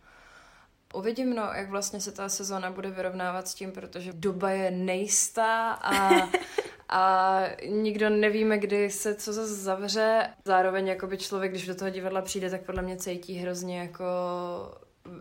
Uvidím, 0.94 1.34
no, 1.34 1.42
jak 1.54 1.70
vlastně 1.70 2.00
se 2.00 2.12
ta 2.12 2.28
sezóna 2.28 2.70
bude 2.70 2.90
vyrovnávat 2.90 3.48
s 3.48 3.54
tím, 3.54 3.72
protože 3.72 4.12
doba 4.12 4.50
je 4.50 4.70
nejistá 4.70 5.72
a, 5.72 6.10
a 6.92 7.42
nikdo 7.66 8.10
nevíme, 8.10 8.58
kdy 8.58 8.90
se 8.90 9.14
co 9.14 9.32
zase 9.32 9.54
zavře. 9.54 10.28
Zároveň 10.44 10.86
jakoby 10.86 11.18
člověk, 11.18 11.52
když 11.52 11.66
do 11.66 11.74
toho 11.74 11.90
divadla 11.90 12.22
přijde, 12.22 12.50
tak 12.50 12.62
podle 12.62 12.82
mě 12.82 12.96
cítí 12.96 13.34
hrozně 13.34 13.78
jako 13.78 14.04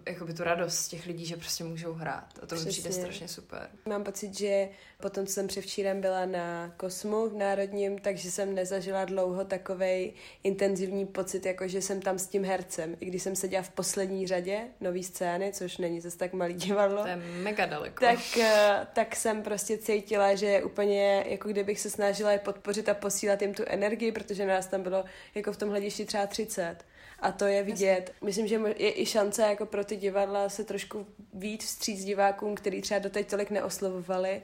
jakoby 0.05 0.33
tu 0.33 0.43
radost 0.43 0.87
těch 0.87 1.05
lidí, 1.05 1.25
že 1.25 1.37
prostě 1.37 1.63
můžou 1.63 1.93
hrát. 1.93 2.25
A 2.43 2.45
to 2.45 2.55
mi 2.55 2.65
přijde 2.65 2.91
strašně 2.91 3.27
super. 3.27 3.69
Mám 3.85 4.03
pocit, 4.03 4.37
že 4.37 4.69
potom, 5.01 5.27
co 5.27 5.33
jsem 5.33 5.47
převčírem 5.47 6.01
byla 6.01 6.25
na 6.25 6.73
Kosmu 6.77 7.29
v 7.29 7.33
Národním, 7.33 7.99
takže 7.99 8.31
jsem 8.31 8.55
nezažila 8.55 9.05
dlouho 9.05 9.45
takovej 9.45 10.13
intenzivní 10.43 11.05
pocit, 11.05 11.45
jako 11.45 11.67
že 11.67 11.81
jsem 11.81 12.01
tam 12.01 12.19
s 12.19 12.27
tím 12.27 12.45
hercem. 12.45 12.95
I 12.99 13.05
když 13.05 13.23
jsem 13.23 13.35
seděla 13.35 13.63
v 13.63 13.69
poslední 13.69 14.27
řadě 14.27 14.61
nový 14.81 15.03
scény, 15.03 15.51
což 15.53 15.77
není 15.77 16.01
zase 16.01 16.17
tak 16.17 16.33
malý 16.33 16.53
divadlo, 16.53 17.01
To 17.01 17.07
je 17.07 17.15
mega 17.15 17.65
daleko. 17.65 18.05
tak, 18.05 18.37
eh, 18.37 18.87
tak 18.93 19.15
jsem 19.15 19.43
prostě 19.43 19.77
cítila, 19.77 20.35
že 20.35 20.45
je 20.45 20.63
úplně, 20.63 21.25
jako 21.27 21.49
kdybych 21.49 21.79
se 21.79 21.89
snažila 21.89 22.31
je 22.31 22.39
podpořit 22.39 22.89
a 22.89 22.93
posílat 22.93 23.41
jim 23.41 23.53
tu 23.53 23.63
energii, 23.67 24.11
protože 24.11 24.45
nás 24.45 24.67
tam 24.67 24.83
bylo 24.83 25.03
jako 25.35 25.53
v 25.53 25.57
tom 25.57 25.69
hledišti 25.69 26.05
třeba 26.05 26.27
30. 26.27 26.75
A 27.21 27.31
to 27.31 27.45
je 27.45 27.63
vidět. 27.63 28.13
Myslím, 28.21 28.47
že 28.47 28.61
je 28.77 29.01
i 29.01 29.05
šance 29.05 29.41
jako 29.41 29.65
pro 29.65 29.83
ty 29.83 29.95
divadla 29.95 30.49
se 30.49 30.63
trošku 30.63 31.07
víc 31.33 31.65
vstříc 31.65 32.03
divákům, 32.03 32.55
který 32.55 32.81
třeba 32.81 32.99
doteď 32.99 33.29
tolik 33.29 33.49
neoslovovali, 33.49 34.41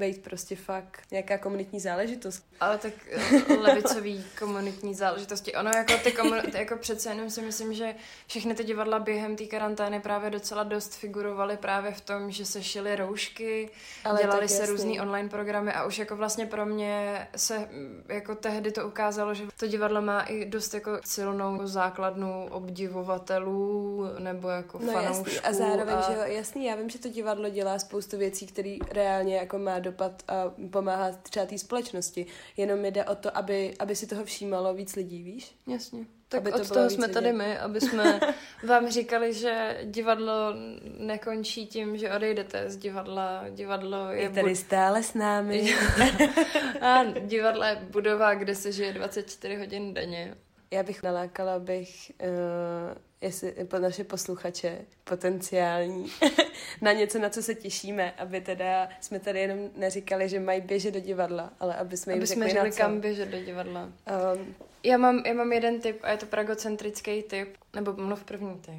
být 0.00 0.22
prostě 0.22 0.56
fakt 0.56 1.00
nějaká 1.10 1.38
komunitní 1.38 1.80
záležitost. 1.80 2.44
Ale 2.60 2.78
tak 2.78 2.92
eh, 3.10 3.54
levicový 3.54 4.24
komunitní 4.38 4.94
záležitosti. 4.94 5.54
Ono 5.54 5.70
jako 5.70 5.92
ty 6.04 6.12
komunity, 6.12 6.58
jako 6.58 6.76
přece 6.76 7.08
jenom 7.08 7.30
si 7.30 7.42
myslím, 7.42 7.74
že 7.74 7.94
všechny 8.26 8.54
ty 8.54 8.64
divadla 8.64 8.98
během 8.98 9.36
té 9.36 9.44
karantény 9.44 10.00
právě 10.00 10.30
docela 10.30 10.62
dost 10.62 10.94
figurovaly 10.94 11.56
právě 11.56 11.92
v 11.92 12.00
tom, 12.00 12.30
že 12.30 12.46
se 12.46 12.62
šily 12.62 12.96
roušky, 12.96 13.70
Ale 14.04 14.20
dělali 14.22 14.48
se 14.48 14.66
různý 14.66 15.00
online 15.00 15.28
programy 15.28 15.72
a 15.72 15.84
už 15.84 15.98
jako 15.98 16.16
vlastně 16.16 16.46
pro 16.46 16.66
mě 16.66 17.28
se 17.36 17.68
jako 18.08 18.34
tehdy 18.34 18.72
to 18.72 18.86
ukázalo, 18.86 19.34
že 19.34 19.44
to 19.56 19.66
divadlo 19.66 20.02
má 20.02 20.20
i 20.20 20.44
dost 20.44 20.74
jako 20.74 20.90
silnou 21.04 21.66
základnu 21.66 22.46
obdivovatelů 22.50 24.04
nebo 24.18 24.48
jako 24.48 24.78
no, 24.78 24.92
fanoušků. 24.92 25.30
Jasný. 25.30 25.40
A 25.40 25.52
zároveň, 25.52 25.94
a... 25.94 26.00
že 26.00 26.12
jo, 26.12 26.22
jasný, 26.24 26.64
já 26.64 26.74
vím, 26.74 26.90
že 26.90 26.98
to 26.98 27.08
divadlo 27.08 27.48
dělá 27.48 27.78
spoustu 27.78 28.18
věcí, 28.18 28.46
které 28.46 28.76
reálně 28.90 29.36
jako 29.36 29.58
má 29.58 29.78
dopad 29.90 30.22
a 30.28 30.44
pomáhá 30.70 31.12
třeba 31.12 31.46
té 31.46 31.58
společnosti. 31.58 32.26
Jenom 32.56 32.84
jde 32.84 33.04
o 33.04 33.14
to, 33.14 33.36
aby, 33.36 33.74
aby 33.78 33.96
si 33.96 34.06
toho 34.06 34.24
všímalo 34.24 34.74
víc 34.74 34.96
lidí, 34.96 35.22
víš? 35.22 35.54
Jasně. 35.66 36.04
Tak 36.28 36.40
aby 36.40 36.52
od 36.52 36.68
to 36.68 36.74
toho 36.74 36.90
jsme 36.90 37.06
lidí. 37.06 37.14
tady 37.14 37.32
my, 37.32 37.58
aby 37.58 37.80
jsme 37.80 38.20
vám 38.66 38.90
říkali, 38.90 39.34
že 39.34 39.80
divadlo 39.84 40.54
nekončí 40.98 41.66
tím, 41.66 41.96
že 41.96 42.12
odejdete 42.12 42.70
z 42.70 42.76
divadla. 42.76 43.44
Divadlo 43.50 44.10
je... 44.10 44.22
Je 44.22 44.30
tady 44.30 44.48
bud... 44.48 44.56
stále 44.56 45.02
s 45.02 45.14
námi. 45.14 45.74
a 46.80 47.04
divadlo 47.04 47.64
je 47.64 47.76
budova, 47.90 48.34
kde 48.34 48.54
se 48.54 48.72
žije 48.72 48.92
24 48.92 49.56
hodin 49.56 49.94
denně. 49.94 50.34
Já 50.70 50.82
bych 50.82 51.02
nalákala 51.02 51.58
bych 51.58 52.12
uh, 52.22 52.98
jestli 53.20 53.52
po 53.52 53.78
naše 53.78 54.04
posluchače 54.04 54.78
potenciální 55.04 56.12
na 56.80 56.92
něco, 56.92 57.18
na 57.18 57.30
co 57.30 57.42
se 57.42 57.54
těšíme, 57.54 58.12
aby 58.12 58.40
teda 58.40 58.88
jsme 59.00 59.20
tady 59.20 59.40
jenom 59.40 59.70
neříkali, 59.76 60.28
že 60.28 60.40
mají 60.40 60.60
běžet 60.60 60.94
do 60.94 61.00
divadla, 61.00 61.52
ale 61.60 61.76
aby 61.76 61.96
jsme 61.96 62.12
jim 62.12 62.20
aby 62.20 62.26
jsme 62.26 62.48
řekli, 62.48 62.72
kam 62.72 63.00
běžet 63.00 63.28
do 63.28 63.44
divadla. 63.44 63.84
Um, 63.84 64.54
já, 64.84 64.96
mám, 64.96 65.22
já 65.26 65.34
mám 65.34 65.52
jeden 65.52 65.80
tip 65.80 65.98
a 66.02 66.10
je 66.10 66.16
to 66.16 66.26
pragocentrický 66.26 67.22
tip, 67.22 67.56
nebo 67.74 67.92
mluv 67.92 68.24
první 68.24 68.58
ty. 68.58 68.72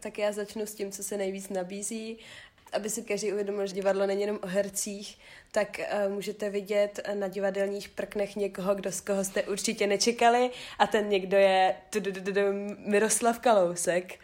Tak 0.00 0.18
já 0.18 0.32
začnu 0.32 0.66
s 0.66 0.74
tím, 0.74 0.92
co 0.92 1.02
se 1.02 1.16
nejvíc 1.16 1.48
nabízí 1.48 2.18
aby 2.74 2.90
si 2.90 3.02
každý 3.02 3.32
uvědomil, 3.32 3.66
že 3.66 3.74
divadlo 3.74 4.06
není 4.06 4.20
jenom 4.20 4.38
o 4.42 4.46
hercích, 4.46 5.18
tak 5.52 5.80
uh, 6.06 6.12
můžete 6.12 6.50
vidět 6.50 7.00
na 7.14 7.28
divadelních 7.28 7.88
prknech 7.88 8.36
někoho, 8.36 8.74
kdo 8.74 8.92
z 8.92 9.00
koho 9.00 9.24
jste 9.24 9.42
určitě 9.42 9.86
nečekali 9.86 10.50
a 10.78 10.86
ten 10.86 11.08
někdo 11.08 11.36
je 11.36 11.76
Miroslav 12.78 13.38
Kalousek, 13.38 14.14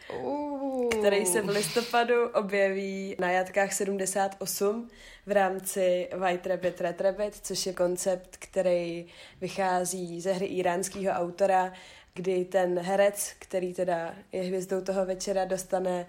který 0.98 1.26
se 1.26 1.42
v 1.42 1.48
listopadu 1.48 2.28
objeví 2.28 3.16
na 3.18 3.30
Jatkách 3.30 3.72
78 3.72 4.90
v 5.26 5.32
rámci 5.32 6.08
White 6.16 6.46
Rabbit 6.46 6.80
Red 6.80 7.00
Rabbit, 7.00 7.36
což 7.42 7.66
je 7.66 7.72
koncept, 7.72 8.36
který 8.36 9.06
vychází 9.40 10.20
ze 10.20 10.32
hry 10.32 10.46
iránského 10.46 11.12
autora, 11.12 11.72
kdy 12.14 12.44
ten 12.44 12.78
herec, 12.78 13.32
který 13.38 13.74
teda 13.74 14.14
je 14.32 14.42
hvězdou 14.42 14.80
toho 14.80 15.06
večera, 15.06 15.44
dostane 15.44 16.06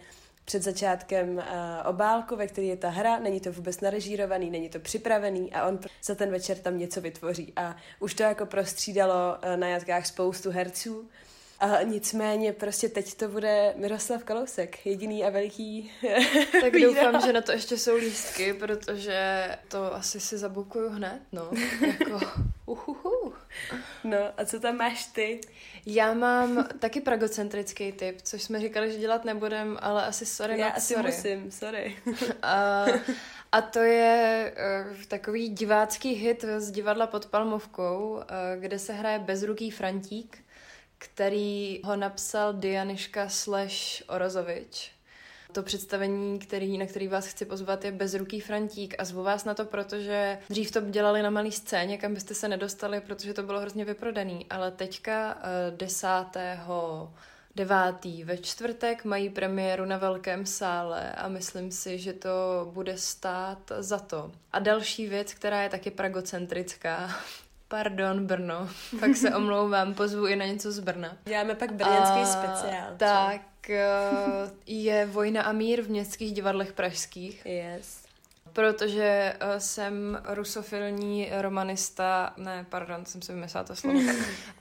před 0.52 0.64
začátkem 0.64 1.30
uh, 1.38 1.44
obálku, 1.86 2.36
ve 2.36 2.48
který 2.48 2.68
je 2.68 2.78
ta 2.78 2.90
hra, 2.90 3.20
není 3.20 3.40
to 3.40 3.52
vůbec 3.52 3.82
narežírovaný, 3.82 4.50
není 4.50 4.70
to 4.70 4.80
připravený 4.80 5.54
a 5.54 5.68
on 5.68 5.80
za 6.04 6.16
ten 6.16 6.32
večer 6.32 6.58
tam 6.58 6.78
něco 6.78 7.02
vytvoří. 7.02 7.54
A 7.56 7.76
už 8.00 8.14
to 8.14 8.24
jako 8.24 8.46
prostřídalo 8.46 9.14
uh, 9.14 9.58
na 9.58 9.68
jatkách 9.68 10.06
spoustu 10.06 10.52
herců. 10.52 11.10
A 11.60 11.82
nicméně 11.82 12.54
prostě 12.54 12.90
teď 12.90 13.14
to 13.14 13.28
bude 13.28 13.74
Miroslav 13.78 14.24
Kalousek, 14.24 14.86
jediný 14.86 15.24
a 15.24 15.30
veliký. 15.30 15.92
Tak 16.62 16.74
doufám, 16.74 17.22
že 17.22 17.34
na 17.34 17.42
to 17.42 17.52
ještě 17.52 17.78
jsou 17.78 17.96
lístky, 17.96 18.54
protože 18.54 19.48
to 19.68 19.96
asi 19.96 20.20
si 20.20 20.38
zabukuju 20.38 20.90
hned, 20.90 21.20
no. 21.32 21.52
Jako, 21.88 22.20
uhuhu. 22.66 23.21
No 24.04 24.18
a 24.38 24.46
co 24.46 24.60
tam 24.60 24.78
máš 24.78 25.06
ty? 25.06 25.42
Já 25.86 26.14
mám 26.14 26.68
taky 26.80 27.02
pragocentrický 27.02 27.92
typ, 27.92 28.22
což 28.22 28.44
jsme 28.44 28.60
říkali, 28.60 28.92
že 28.92 28.98
dělat 28.98 29.26
nebudem, 29.26 29.78
ale 29.82 30.06
asi 30.06 30.26
sorry, 30.26 30.60
Já 30.60 30.70
asi 30.70 30.94
sorry. 30.94 31.12
musím, 31.12 31.52
sorry. 31.52 31.98
a, 32.44 32.86
a 33.52 33.62
to 33.62 33.80
je 33.80 34.54
uh, 34.90 35.04
takový 35.08 35.50
divácký 35.50 36.14
hit 36.14 36.46
z 36.58 36.72
divadla 36.72 37.08
pod 37.08 37.26
Palmovkou, 37.26 38.10
uh, 38.12 38.22
kde 38.60 38.80
se 38.80 38.94
hraje 38.94 39.20
bezruký 39.20 39.72
Frantík, 39.72 40.38
který 40.98 41.82
ho 41.84 41.96
napsal 41.96 42.54
Dianiška 42.54 43.30
slash 43.30 44.04
Orozovič. 44.08 44.92
To 45.52 45.64
představení, 45.64 46.40
který, 46.40 46.78
na 46.78 46.86
který 46.86 47.08
vás 47.08 47.28
chci 47.28 47.46
pozvat, 47.46 47.86
je 47.86 47.92
Bezruký 47.92 48.40
Frantík 48.40 48.96
a 49.00 49.06
zvu 49.06 49.24
vás 49.24 49.46
na 49.46 49.54
to, 49.54 49.66
protože 49.66 50.38
dřív 50.50 50.72
to 50.72 50.82
dělali 50.82 51.22
na 51.22 51.30
malý 51.30 51.52
scéně, 51.52 51.98
kam 51.98 52.14
byste 52.14 52.34
se 52.34 52.48
nedostali, 52.48 53.02
protože 53.02 53.34
to 53.34 53.44
bylo 53.44 53.60
hrozně 53.60 53.86
vyprodaný, 53.86 54.46
ale 54.50 54.72
teďka 54.72 55.38
10. 55.70 56.08
Eh, 56.36 56.60
9. 57.56 58.24
ve 58.24 58.38
čtvrtek 58.38 59.06
mají 59.06 59.30
premiéru 59.30 59.86
na 59.86 59.98
velkém 59.98 60.46
sále 60.46 61.12
a 61.12 61.28
myslím 61.28 61.72
si, 61.72 62.00
že 62.00 62.14
to 62.14 62.30
bude 62.74 62.98
stát 62.98 63.72
za 63.80 64.00
to. 64.00 64.32
A 64.54 64.60
další 64.60 65.08
věc, 65.08 65.34
která 65.34 65.64
je 65.64 65.70
taky 65.70 65.92
pragocentrická, 65.92 67.10
Pardon, 67.72 68.26
Brno. 68.26 68.70
Pak 69.00 69.16
se 69.16 69.36
omlouvám, 69.36 69.94
pozvu 69.94 70.28
i 70.28 70.36
na 70.36 70.46
něco 70.46 70.72
z 70.72 70.80
Brna. 70.80 71.18
Děláme 71.26 71.56
pak 71.56 71.74
brněnský 71.74 72.20
a, 72.20 72.26
speciál. 72.26 72.88
Tak, 72.98 73.42
uh, 73.70 74.50
je 74.66 75.06
Vojna 75.06 75.44
a 75.44 75.52
mír 75.52 75.82
v 75.82 75.90
městských 75.90 76.34
divadlech 76.34 76.74
pražských. 76.74 77.46
Yes. 77.46 78.04
Protože 78.54 79.34
uh, 79.42 79.58
jsem 79.58 80.22
rusofilní 80.26 81.30
romanista, 81.38 82.34
ne, 82.38 82.66
pardon, 82.70 83.06
jsem 83.06 83.22
si 83.22 83.34
vymyslela 83.34 83.64
to 83.64 83.76
slovo, 83.76 84.00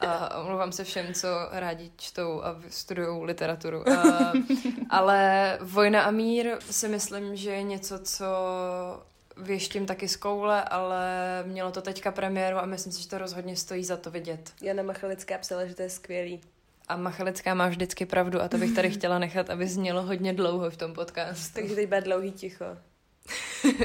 a 0.00 0.36
uh, 0.36 0.44
omlouvám 0.44 0.72
se 0.72 0.84
všem, 0.84 1.14
co 1.14 1.28
rádi 1.50 1.92
čtou 1.96 2.42
a 2.42 2.56
studují 2.68 3.24
literaturu. 3.24 3.84
Uh, 3.86 4.32
ale 4.90 5.58
Vojna 5.60 6.02
a 6.02 6.10
mír 6.10 6.58
si 6.70 6.88
myslím, 6.88 7.36
že 7.36 7.50
je 7.50 7.62
něco, 7.62 7.98
co 7.98 8.26
věštím 9.42 9.86
taky 9.86 10.08
z 10.08 10.16
koule, 10.16 10.64
ale 10.64 11.04
mělo 11.46 11.70
to 11.70 11.82
teďka 11.82 12.10
premiéru 12.10 12.56
a 12.56 12.66
myslím 12.66 12.92
si, 12.92 13.02
že 13.02 13.08
to 13.08 13.18
rozhodně 13.18 13.56
stojí 13.56 13.84
za 13.84 13.96
to 13.96 14.10
vidět. 14.10 14.52
Jana 14.62 14.82
Machalická 14.82 15.38
psala, 15.38 15.66
že 15.66 15.74
to 15.74 15.82
je 15.82 15.90
skvělý. 15.90 16.40
A 16.88 16.96
Machalická 16.96 17.54
má 17.54 17.68
vždycky 17.68 18.06
pravdu 18.06 18.42
a 18.42 18.48
to 18.48 18.58
bych 18.58 18.74
tady 18.74 18.90
chtěla 18.90 19.18
nechat, 19.18 19.50
aby 19.50 19.66
znělo 19.66 20.02
hodně 20.02 20.32
dlouho 20.32 20.70
v 20.70 20.76
tom 20.76 20.92
podcastu. 20.92 21.54
Takže 21.54 21.74
teď 21.74 21.88
bude 21.88 22.00
dlouhý 22.00 22.32
ticho. 22.32 22.64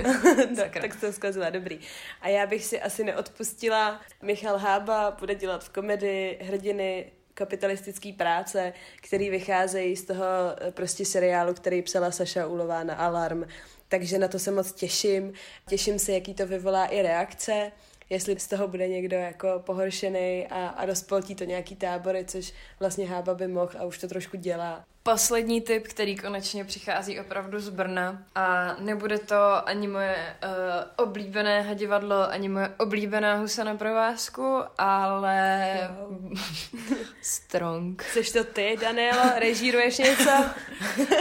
no, 0.03 0.63
tak 0.81 0.99
to 0.99 1.13
zkazila, 1.13 1.49
dobrý. 1.49 1.79
A 2.21 2.27
já 2.27 2.47
bych 2.47 2.65
si 2.65 2.81
asi 2.81 3.03
neodpustila. 3.03 4.01
Michal 4.21 4.57
Hába 4.57 5.11
bude 5.19 5.35
dělat 5.35 5.63
v 5.63 5.69
komedii 5.69 6.39
hrdiny 6.41 7.11
kapitalistické 7.33 8.13
práce, 8.13 8.73
který 9.01 9.29
vycházejí 9.29 9.95
z 9.95 10.05
toho 10.05 10.25
eh, 10.57 10.71
prostě 10.71 11.05
seriálu, 11.05 11.53
který 11.53 11.81
psala 11.81 12.11
Saša 12.11 12.47
Ulová 12.47 12.83
na 12.83 12.95
Alarm 12.95 13.43
takže 13.87 14.19
na 14.19 14.27
to 14.27 14.39
se 14.39 14.51
moc 14.51 14.71
těším. 14.71 15.33
Těším 15.67 15.99
se, 15.99 16.11
jaký 16.11 16.33
to 16.33 16.47
vyvolá 16.47 16.85
i 16.85 17.01
reakce, 17.01 17.71
jestli 18.09 18.39
z 18.39 18.47
toho 18.47 18.67
bude 18.67 18.87
někdo 18.87 19.17
jako 19.17 19.47
pohoršený 19.65 20.47
a, 20.47 20.67
a 20.67 20.85
rozpoltí 20.85 21.35
to 21.35 21.43
nějaký 21.43 21.75
tábory, 21.75 22.25
což 22.25 22.53
vlastně 22.79 23.07
Hába 23.07 23.33
by 23.33 23.47
mohl 23.47 23.71
a 23.79 23.85
už 23.85 23.97
to 23.97 24.07
trošku 24.07 24.37
dělá. 24.37 24.85
Poslední 25.07 25.61
tip, 25.61 25.87
který 25.87 26.15
konečně 26.17 26.65
přichází 26.65 27.19
opravdu 27.19 27.59
z 27.59 27.69
Brna 27.69 28.23
a 28.35 28.75
nebude 28.79 29.19
to 29.19 29.67
ani 29.67 29.87
moje 29.87 30.35
uh, 30.43 30.49
oblíbené 30.95 31.69
divadlo, 31.73 32.31
ani 32.31 32.49
moje 32.49 32.73
oblíbená 32.77 33.35
husa 33.35 33.63
na 33.63 33.75
provázku, 33.75 34.59
ale 34.77 35.77
wow. 35.99 36.37
strong. 37.21 38.03
Jsi 38.03 38.33
to 38.33 38.43
ty, 38.43 38.77
Danielo? 38.81 39.39
Režíruješ 39.39 39.97
něco? 39.97 40.31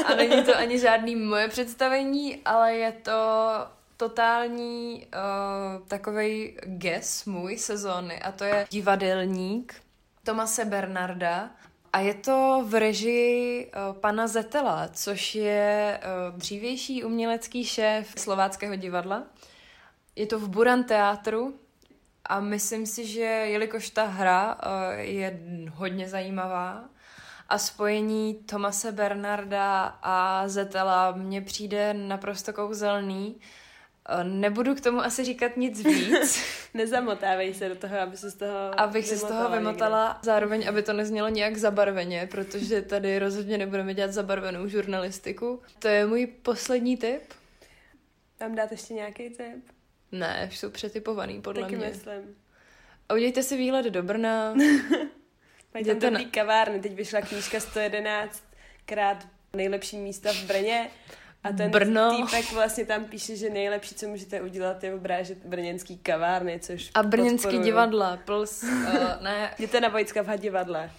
a 0.06 0.14
není 0.16 0.44
to 0.44 0.56
ani 0.56 0.78
žádný 0.78 1.16
moje 1.16 1.48
představení, 1.48 2.42
ale 2.44 2.74
je 2.74 2.92
to 2.92 3.20
totální 3.96 5.06
uh, 5.06 5.86
takovej 5.88 6.56
guess 6.64 7.24
můj 7.24 7.58
sezóny 7.58 8.22
a 8.22 8.32
to 8.32 8.44
je 8.44 8.66
divadelník 8.70 9.74
Tomase 10.22 10.64
Bernarda, 10.64 11.50
a 11.94 12.00
je 12.00 12.14
to 12.14 12.64
v 12.66 12.74
režii 12.74 13.66
uh, 13.66 13.96
pana 13.96 14.26
Zetela, 14.26 14.88
což 14.88 15.34
je 15.34 16.00
uh, 16.02 16.38
dřívější 16.38 17.04
umělecký 17.04 17.64
šéf 17.64 18.14
slováckého 18.16 18.76
divadla. 18.76 19.22
Je 20.16 20.26
to 20.26 20.38
v 20.38 20.48
Buran 20.48 20.84
teátru 20.84 21.54
a 22.24 22.40
myslím 22.40 22.86
si, 22.86 23.06
že 23.06 23.22
jelikož 23.22 23.90
ta 23.90 24.04
hra 24.04 24.54
uh, 24.54 24.60
je 24.98 25.40
hodně 25.72 26.08
zajímavá 26.08 26.84
a 27.48 27.58
spojení 27.58 28.34
Tomase 28.34 28.92
Bernarda 28.92 29.98
a 30.02 30.48
Zetela 30.48 31.12
mně 31.12 31.40
přijde 31.40 31.94
naprosto 31.94 32.52
kouzelný, 32.52 33.36
Eh, 33.36 33.63
nebudu 34.22 34.74
k 34.74 34.80
tomu 34.80 35.00
asi 35.00 35.24
říkat 35.24 35.56
nic 35.56 35.84
víc. 35.84 36.38
Nezamotávej 36.74 37.54
se 37.54 37.68
do 37.68 37.74
toho, 37.74 37.98
aby 38.00 38.16
se 38.16 38.30
z 38.30 38.34
toho 38.34 38.80
Abych 38.80 39.06
se 39.06 39.16
z 39.16 39.22
toho 39.24 39.48
vymotala, 39.50 40.06
někde. 40.08 40.18
zároveň, 40.22 40.68
aby 40.68 40.82
to 40.82 40.92
neznělo 40.92 41.28
nějak 41.28 41.56
zabarveně, 41.56 42.28
protože 42.30 42.82
tady 42.82 43.18
rozhodně 43.18 43.58
nebudeme 43.58 43.94
dělat 43.94 44.12
zabarvenou 44.12 44.68
žurnalistiku. 44.68 45.62
To 45.78 45.88
je 45.88 46.06
můj 46.06 46.26
poslední 46.26 46.96
tip. 46.96 47.22
Mám 48.40 48.54
dát 48.54 48.70
ještě 48.72 48.94
nějaký 48.94 49.30
tip? 49.30 49.64
Ne, 50.12 50.46
už 50.50 50.58
jsou 50.58 50.70
přetypovaný, 50.70 51.40
podle 51.42 51.62
Taky 51.62 51.76
mě. 51.76 51.86
myslím. 51.86 52.36
A 53.08 53.14
udějte 53.14 53.42
si 53.42 53.56
výlet 53.56 53.86
do 53.86 54.02
Brna. 54.02 54.54
Mají 55.74 55.84
tam 55.86 55.98
dobrý 55.98 56.24
na- 56.24 56.30
kavárny. 56.30 56.80
Teď 56.80 56.94
vyšla 56.94 57.20
knížka 57.20 57.60
111 57.60 58.42
krát 58.86 59.26
nejlepší 59.52 59.96
místa 59.96 60.32
v 60.32 60.44
Brně. 60.44 60.90
A 61.44 61.52
ten 61.52 61.70
Brno. 61.70 62.16
týpek 62.16 62.52
vlastně 62.52 62.84
tam 62.86 63.04
píše, 63.04 63.36
že 63.36 63.50
nejlepší, 63.50 63.94
co 63.94 64.08
můžete 64.08 64.40
udělat, 64.40 64.84
je 64.84 64.94
obrážet 64.94 65.38
brněnský 65.44 65.98
kavárny, 65.98 66.60
což 66.60 66.90
A 66.94 67.02
brněnský 67.02 67.42
podporuju. 67.42 67.64
divadla, 67.64 68.18
plus, 68.24 68.62
uh, 68.62 69.22
ne, 69.22 69.50
Jděte 69.58 69.80
na 69.80 69.88
Vojtska 69.88 70.22
v 70.22 70.36
divadle. 70.38 70.90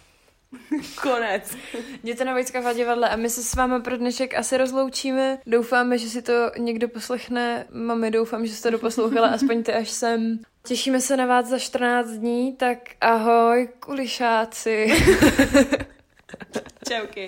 Konec. 1.01 1.55
jděte 2.03 2.25
na 2.25 2.33
Vojtska 2.33 2.59
v 2.71 2.75
divadle 2.75 3.09
a 3.09 3.15
my 3.15 3.29
se 3.29 3.43
s 3.43 3.55
váma 3.55 3.79
pro 3.79 3.97
dnešek 3.97 4.35
asi 4.35 4.57
rozloučíme. 4.57 5.39
Doufáme, 5.47 5.97
že 5.97 6.09
si 6.09 6.21
to 6.21 6.51
někdo 6.57 6.87
poslechne. 6.89 7.65
Mami, 7.71 8.11
doufám, 8.11 8.45
že 8.47 8.53
jste 8.53 8.69
to 8.69 8.71
doposlouchala 8.77 9.27
aspoň 9.27 9.63
ty 9.63 9.73
až 9.73 9.89
sem. 9.89 10.39
Těšíme 10.67 11.01
se 11.01 11.17
na 11.17 11.25
vás 11.25 11.45
za 11.45 11.59
14 11.59 12.07
dní, 12.09 12.53
tak 12.55 12.77
ahoj, 13.01 13.69
kulišáci. 13.79 14.87
Čauky. 16.89 17.23